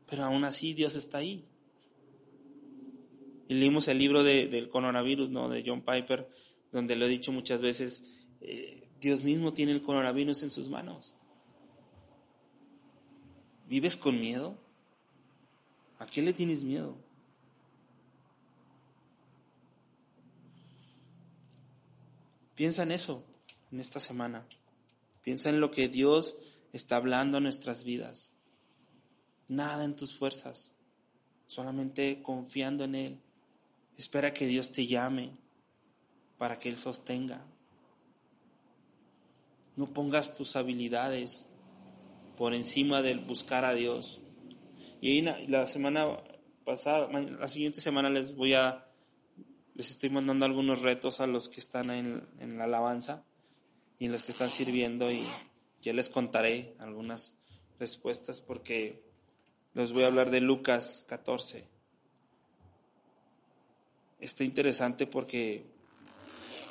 pero 0.07 0.25
aún 0.25 0.43
así 0.43 0.73
Dios 0.73 0.95
está 0.95 1.17
ahí. 1.17 1.45
Y 3.47 3.55
leímos 3.55 3.87
el 3.87 3.97
libro 3.97 4.23
de, 4.23 4.47
del 4.47 4.69
coronavirus, 4.69 5.31
¿no? 5.31 5.49
De 5.49 5.63
John 5.65 5.81
Piper, 5.81 6.29
donde 6.71 6.95
lo 6.95 7.05
he 7.05 7.09
dicho 7.09 7.31
muchas 7.31 7.59
veces, 7.59 8.03
eh, 8.41 8.87
Dios 9.01 9.23
mismo 9.23 9.53
tiene 9.53 9.71
el 9.71 9.81
coronavirus 9.81 10.43
en 10.43 10.51
sus 10.51 10.69
manos. 10.69 11.15
¿Vives 13.67 13.97
con 13.97 14.19
miedo? 14.19 14.66
¿A 15.99 16.05
qué 16.05 16.21
le 16.21 16.33
tienes 16.33 16.63
miedo? 16.63 16.95
Piensa 22.55 22.83
en 22.83 22.91
eso 22.91 23.23
en 23.71 23.79
esta 23.79 23.99
semana. 23.99 24.45
Piensa 25.23 25.49
en 25.49 25.59
lo 25.59 25.71
que 25.71 25.87
Dios 25.87 26.35
está 26.73 26.97
hablando 26.97 27.37
a 27.37 27.41
nuestras 27.41 27.83
vidas. 27.83 28.31
Nada 29.47 29.83
en 29.83 29.95
tus 29.95 30.15
fuerzas, 30.15 30.73
solamente 31.45 32.21
confiando 32.21 32.83
en 32.83 32.95
Él. 32.95 33.19
Espera 33.97 34.33
que 34.33 34.47
Dios 34.47 34.71
te 34.71 34.87
llame 34.87 35.31
para 36.37 36.59
que 36.59 36.69
Él 36.69 36.79
sostenga. 36.79 37.45
No 39.75 39.87
pongas 39.87 40.33
tus 40.33 40.55
habilidades 40.55 41.47
por 42.37 42.53
encima 42.53 43.01
del 43.01 43.19
buscar 43.19 43.65
a 43.65 43.73
Dios. 43.73 44.19
Y 45.01 45.21
la 45.21 45.67
semana 45.67 46.05
pasada, 46.65 47.07
la 47.09 47.47
siguiente 47.47 47.81
semana 47.81 48.09
les 48.09 48.35
voy 48.35 48.53
a, 48.53 48.87
les 49.75 49.91
estoy 49.91 50.09
mandando 50.09 50.45
algunos 50.45 50.81
retos 50.81 51.19
a 51.21 51.27
los 51.27 51.49
que 51.49 51.59
están 51.59 51.89
en, 51.91 52.27
en 52.39 52.57
la 52.57 52.63
alabanza 52.63 53.23
y 53.99 54.05
en 54.05 54.11
los 54.11 54.23
que 54.23 54.31
están 54.31 54.49
sirviendo 54.49 55.11
y 55.11 55.23
ya 55.81 55.93
les 55.93 56.09
contaré 56.09 56.75
algunas 56.79 57.35
respuestas 57.79 58.41
porque 58.41 59.03
les 59.73 59.93
voy 59.93 60.03
a 60.03 60.07
hablar 60.07 60.31
de 60.31 60.41
Lucas 60.41 61.05
14. 61.07 61.67
Está 64.19 64.43
interesante 64.43 65.05
porque 65.05 65.65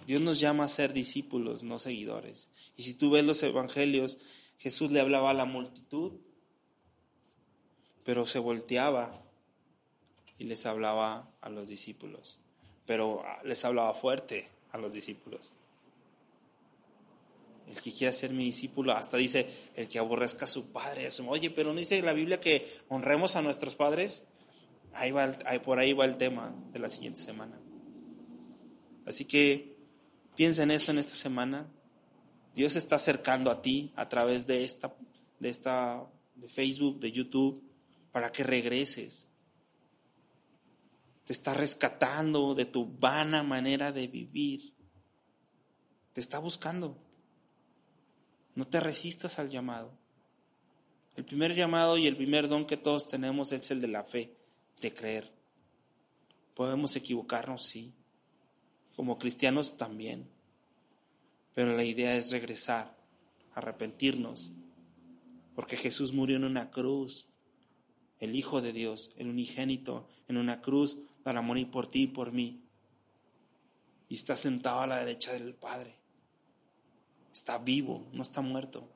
Dios 0.07 0.20
nos 0.20 0.41
llama 0.41 0.64
a 0.64 0.68
ser 0.68 0.93
discípulos, 0.93 1.62
no 1.62 1.79
seguidores. 1.79 2.51
Y 2.77 2.83
si 2.83 2.95
tú 2.95 3.11
ves 3.11 3.24
los 3.24 3.43
evangelios, 3.43 4.18
Jesús 4.59 4.91
le 4.91 5.01
hablaba 5.01 5.31
a 5.31 5.35
la 5.35 5.45
multitud, 5.45 6.12
pero 8.07 8.25
se 8.25 8.39
volteaba 8.39 9.21
y 10.39 10.45
les 10.45 10.65
hablaba 10.65 11.29
a 11.41 11.51
los 11.51 11.69
discípulos, 11.69 12.39
pero 12.87 13.25
les 13.43 13.65
hablaba 13.65 13.93
fuerte 13.95 14.49
a 14.71 14.79
los 14.79 14.93
discípulos. 14.93 15.53
El 17.67 17.83
que 17.83 17.91
quiera 17.91 18.13
ser 18.13 18.31
mi 18.31 18.45
discípulo, 18.45 18.93
hasta 18.93 19.17
dice, 19.17 19.51
el 19.75 19.89
que 19.89 19.99
aborrezca 19.99 20.45
a 20.45 20.49
su 20.49 20.71
padre. 20.71 21.09
Oye, 21.27 21.51
pero 21.51 21.73
no 21.73 21.81
dice 21.81 22.01
la 22.01 22.13
Biblia 22.13 22.39
que 22.39 22.79
honremos 22.89 23.35
a 23.35 23.43
nuestros 23.43 23.75
padres. 23.75 24.23
Ahí 24.95 25.11
va, 25.11 25.37
por 25.65 25.81
ahí 25.81 25.93
va 25.93 26.05
el 26.05 26.17
tema 26.17 26.55
de 26.73 26.79
la 26.79 26.89
siguiente 26.89 27.21
semana. 27.21 27.59
Así 29.05 29.25
que 29.25 29.75
piensa 30.37 30.63
en 30.63 30.71
eso 30.71 30.93
en 30.93 30.99
esta 30.99 31.17
semana. 31.17 31.67
Dios 32.55 32.77
está 32.77 32.97
acercando 32.97 33.51
a 33.51 33.63
ti 33.63 33.93
a 33.97 34.09
través 34.09 34.47
de 34.47 34.65
esta, 34.65 34.95
de 35.41 35.49
esta, 35.49 36.07
de 36.37 36.47
Facebook, 36.47 37.01
de 37.01 37.11
YouTube, 37.11 37.66
para 38.17 38.33
que 38.33 38.43
regreses. 38.43 39.29
Te 41.27 41.35
está 41.35 41.53
rescatando 41.53 42.55
de 42.55 42.64
tu 42.64 42.87
vana 42.87 43.43
manera 43.43 43.93
de 43.93 44.09
vivir. 44.09 44.73
Te 46.14 46.23
está 46.23 46.39
buscando. 46.39 46.97
No 48.55 48.67
te 48.67 48.81
resistas 48.81 49.39
al 49.39 49.51
llamado. 49.51 49.93
El 51.14 51.27
primer 51.27 51.55
llamado 51.55 51.99
y 51.99 52.07
el 52.07 52.17
primer 52.17 52.49
don 52.49 52.64
que 52.64 52.79
todos 52.79 53.07
tenemos 53.07 53.53
es 53.53 53.71
el 53.71 53.83
de 53.83 53.89
la 53.89 54.03
fe, 54.03 54.35
de 54.81 54.95
creer. 54.95 55.31
Podemos 56.55 56.97
equivocarnos, 56.97 57.67
sí. 57.67 57.93
Como 58.97 59.19
cristianos 59.19 59.77
también. 59.77 60.27
Pero 61.55 61.77
la 61.77 61.85
idea 61.85 62.17
es 62.17 62.31
regresar, 62.31 62.97
arrepentirnos. 63.55 64.53
Porque 65.55 65.77
Jesús 65.77 66.14
murió 66.14 66.37
en 66.37 66.45
una 66.45 66.71
cruz. 66.71 67.29
El 68.21 68.35
Hijo 68.35 68.61
de 68.61 68.73
Dios, 68.73 69.12
el 69.17 69.29
unigénito, 69.29 70.07
en 70.29 70.37
una 70.37 70.62
cruz 70.62 70.99
para 71.23 71.43
morir 71.43 71.71
por 71.71 71.87
ti 71.87 72.03
y 72.03 72.09
por 72.09 72.33
mí. 72.33 72.62
Y 74.09 74.14
está 74.14 74.37
sentado 74.37 74.81
a 74.81 74.87
la 74.87 74.99
derecha 74.99 75.33
del 75.33 75.55
Padre 75.55 75.97
está 77.37 77.59
vivo, 77.59 78.07
no 78.12 78.23
está 78.23 78.41
muerto. 78.41 78.89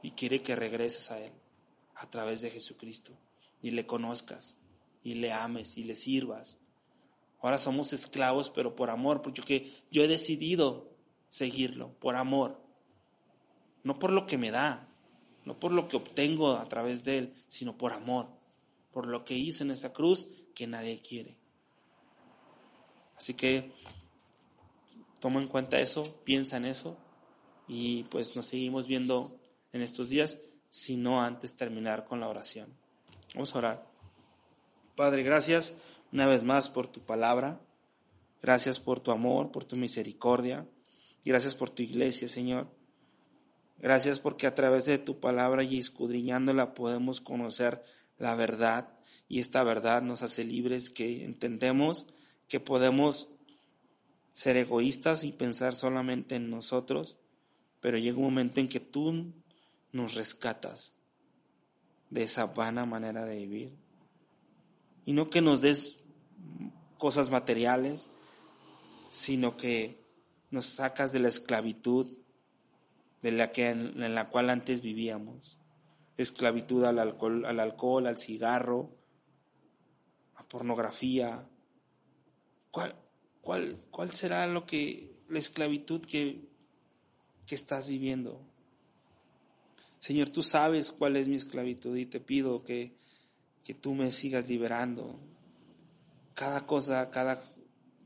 Y 0.00 0.12
quiere 0.12 0.42
que 0.42 0.54
regreses 0.54 1.10
a 1.10 1.20
Él 1.20 1.32
a 1.96 2.08
través 2.08 2.40
de 2.40 2.50
Jesucristo 2.50 3.12
y 3.60 3.72
le 3.72 3.84
conozcas 3.84 4.58
y 5.02 5.14
le 5.14 5.32
ames 5.32 5.76
y 5.76 5.82
le 5.82 5.96
sirvas. 5.96 6.60
Ahora 7.40 7.58
somos 7.58 7.92
esclavos, 7.92 8.48
pero 8.48 8.76
por 8.76 8.90
amor, 8.90 9.22
porque 9.22 9.72
yo 9.90 10.04
he 10.04 10.08
decidido 10.08 10.88
seguirlo, 11.28 11.92
por 11.98 12.14
amor. 12.14 12.62
No 13.82 13.98
por 13.98 14.12
lo 14.12 14.24
que 14.26 14.38
me 14.38 14.52
da, 14.52 14.87
no 15.48 15.58
por 15.58 15.72
lo 15.72 15.88
que 15.88 15.96
obtengo 15.96 16.52
a 16.52 16.68
través 16.68 17.04
de 17.04 17.18
Él, 17.18 17.34
sino 17.48 17.78
por 17.78 17.92
amor, 17.92 18.28
por 18.92 19.06
lo 19.06 19.24
que 19.24 19.34
hizo 19.34 19.64
en 19.64 19.70
esa 19.70 19.94
cruz 19.94 20.28
que 20.54 20.66
nadie 20.66 21.00
quiere. 21.00 21.38
Así 23.16 23.32
que 23.32 23.72
toma 25.20 25.40
en 25.40 25.48
cuenta 25.48 25.78
eso, 25.78 26.02
piensa 26.22 26.58
en 26.58 26.66
eso 26.66 26.98
y 27.66 28.04
pues 28.04 28.36
nos 28.36 28.44
seguimos 28.44 28.86
viendo 28.86 29.40
en 29.72 29.80
estos 29.80 30.10
días, 30.10 30.38
si 30.68 30.96
no 30.96 31.22
antes 31.22 31.56
terminar 31.56 32.04
con 32.04 32.20
la 32.20 32.28
oración. 32.28 32.68
Vamos 33.34 33.54
a 33.54 33.58
orar. 33.58 33.90
Padre, 34.96 35.22
gracias 35.22 35.74
una 36.12 36.26
vez 36.26 36.42
más 36.42 36.68
por 36.68 36.88
tu 36.88 37.00
palabra. 37.00 37.58
Gracias 38.42 38.78
por 38.78 39.00
tu 39.00 39.12
amor, 39.12 39.50
por 39.50 39.64
tu 39.64 39.76
misericordia. 39.76 40.68
Gracias 41.24 41.54
por 41.54 41.70
tu 41.70 41.82
iglesia, 41.82 42.28
Señor. 42.28 42.68
Gracias 43.78 44.18
porque 44.18 44.46
a 44.46 44.54
través 44.54 44.86
de 44.86 44.98
tu 44.98 45.20
palabra 45.20 45.62
y 45.62 45.78
escudriñándola 45.78 46.74
podemos 46.74 47.20
conocer 47.20 47.82
la 48.18 48.34
verdad 48.34 48.98
y 49.28 49.40
esta 49.40 49.62
verdad 49.62 50.02
nos 50.02 50.22
hace 50.22 50.44
libres 50.44 50.90
que 50.90 51.24
entendemos 51.24 52.06
que 52.48 52.60
podemos 52.60 53.28
ser 54.32 54.56
egoístas 54.56 55.24
y 55.24 55.32
pensar 55.32 55.74
solamente 55.74 56.36
en 56.36 56.50
nosotros, 56.50 57.18
pero 57.80 57.98
llega 57.98 58.18
un 58.18 58.24
momento 58.24 58.60
en 58.60 58.68
que 58.68 58.80
tú 58.80 59.32
nos 59.92 60.14
rescatas 60.14 60.94
de 62.10 62.22
esa 62.22 62.46
vana 62.46 62.86
manera 62.86 63.24
de 63.24 63.36
vivir. 63.36 63.72
Y 65.04 65.12
no 65.12 65.30
que 65.30 65.40
nos 65.40 65.60
des 65.60 65.98
cosas 66.98 67.30
materiales, 67.30 68.10
sino 69.10 69.56
que 69.56 70.04
nos 70.50 70.66
sacas 70.66 71.12
de 71.12 71.20
la 71.20 71.28
esclavitud 71.28 72.08
de 73.22 73.32
la 73.32 73.52
que 73.52 73.68
en 73.68 74.14
la 74.14 74.28
cual 74.28 74.50
antes 74.50 74.80
vivíamos. 74.80 75.58
Esclavitud 76.16 76.84
al 76.84 76.98
alcohol, 76.98 77.44
al 77.44 77.60
alcohol, 77.60 78.06
al 78.06 78.18
cigarro, 78.18 78.90
a 80.34 80.44
pornografía. 80.44 81.48
¿Cuál, 82.70 82.94
cuál, 83.40 83.76
cuál 83.90 84.12
será 84.12 84.46
lo 84.46 84.66
que 84.66 85.16
la 85.28 85.38
esclavitud 85.38 86.00
que 86.00 86.48
que 87.48 87.54
estás 87.54 87.88
viviendo. 87.88 88.40
Señor, 89.98 90.28
tú 90.28 90.42
sabes 90.42 90.92
cuál 90.92 91.16
es 91.16 91.26
mi 91.26 91.34
esclavitud 91.34 91.96
y 91.96 92.04
te 92.04 92.20
pido 92.20 92.62
que, 92.62 92.92
que 93.64 93.72
tú 93.72 93.94
me 93.94 94.12
sigas 94.12 94.46
liberando. 94.46 95.18
Cada 96.34 96.66
cosa, 96.66 97.10
cada 97.10 97.42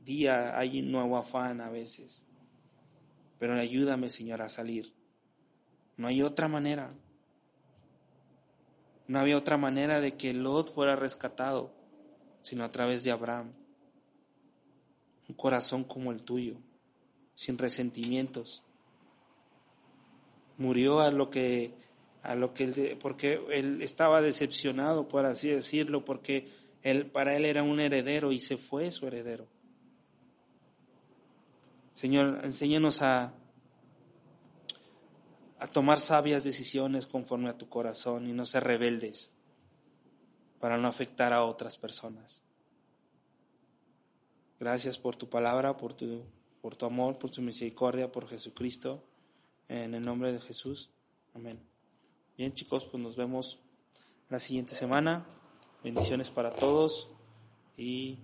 día 0.05 0.57
hay 0.57 0.79
un 0.79 0.91
nuevo 0.91 1.17
afán 1.17 1.59
a 1.59 1.69
veces. 1.69 2.23
Pero 3.37 3.53
ayúdame, 3.53 4.09
Señor, 4.09 4.41
a 4.41 4.47
salir. 4.47 4.93
No 5.97 6.07
hay 6.07 6.21
otra 6.21 6.47
manera. 6.47 6.93
No 9.07 9.19
había 9.19 9.37
otra 9.37 9.57
manera 9.57 9.99
de 9.99 10.15
que 10.15 10.33
Lot 10.33 10.73
fuera 10.73 10.95
rescatado, 10.95 11.71
sino 12.41 12.63
a 12.63 12.71
través 12.71 13.03
de 13.03 13.11
Abraham. 13.11 13.51
Un 15.27 15.35
corazón 15.35 15.83
como 15.83 16.11
el 16.11 16.23
tuyo, 16.23 16.57
sin 17.35 17.57
resentimientos, 17.57 18.63
murió 20.57 21.01
a 21.01 21.11
lo 21.11 21.29
que 21.29 21.73
a 22.21 22.35
lo 22.35 22.53
que 22.53 22.63
él, 22.63 22.97
porque 23.01 23.41
él 23.51 23.81
estaba 23.81 24.21
decepcionado 24.21 25.09
por 25.09 25.25
así 25.25 25.49
decirlo 25.49 26.05
porque 26.05 26.47
él 26.81 27.05
para 27.07 27.35
él 27.35 27.43
era 27.43 27.63
un 27.63 27.81
heredero 27.81 28.31
y 28.31 28.39
se 28.39 28.57
fue 28.57 28.91
su 28.91 29.07
heredero 29.07 29.45
Señor 31.93 32.39
enséñanos 32.43 33.01
a 33.01 33.33
a 35.63 35.67
tomar 35.67 36.01
sabias 36.01 36.43
decisiones 36.43 37.07
conforme 37.07 37.47
a 37.47 37.57
tu 37.57 37.69
corazón 37.69 38.27
y 38.27 38.33
no 38.33 38.45
ser 38.45 38.65
rebeldes 38.65 39.31
para 40.59 40.77
no 40.77 40.89
afectar 40.89 41.31
a 41.31 41.45
otras 41.45 41.77
personas. 41.77 42.43
Gracias 44.59 44.97
por 44.97 45.15
tu 45.15 45.29
palabra, 45.29 45.77
por 45.77 45.93
tu, 45.93 46.25
por 46.61 46.75
tu 46.75 46.85
amor, 46.85 47.17
por 47.17 47.31
tu 47.31 47.41
misericordia, 47.41 48.11
por 48.11 48.27
Jesucristo. 48.27 49.05
En 49.69 49.93
el 49.93 50.03
nombre 50.03 50.33
de 50.33 50.41
Jesús. 50.41 50.89
Amén. 51.33 51.65
Bien 52.37 52.53
chicos, 52.53 52.83
pues 52.83 53.01
nos 53.01 53.15
vemos 53.15 53.59
la 54.29 54.39
siguiente 54.39 54.75
semana. 54.75 55.25
Bendiciones 55.81 56.29
para 56.29 56.51
todos 56.51 57.09
y 57.77 58.19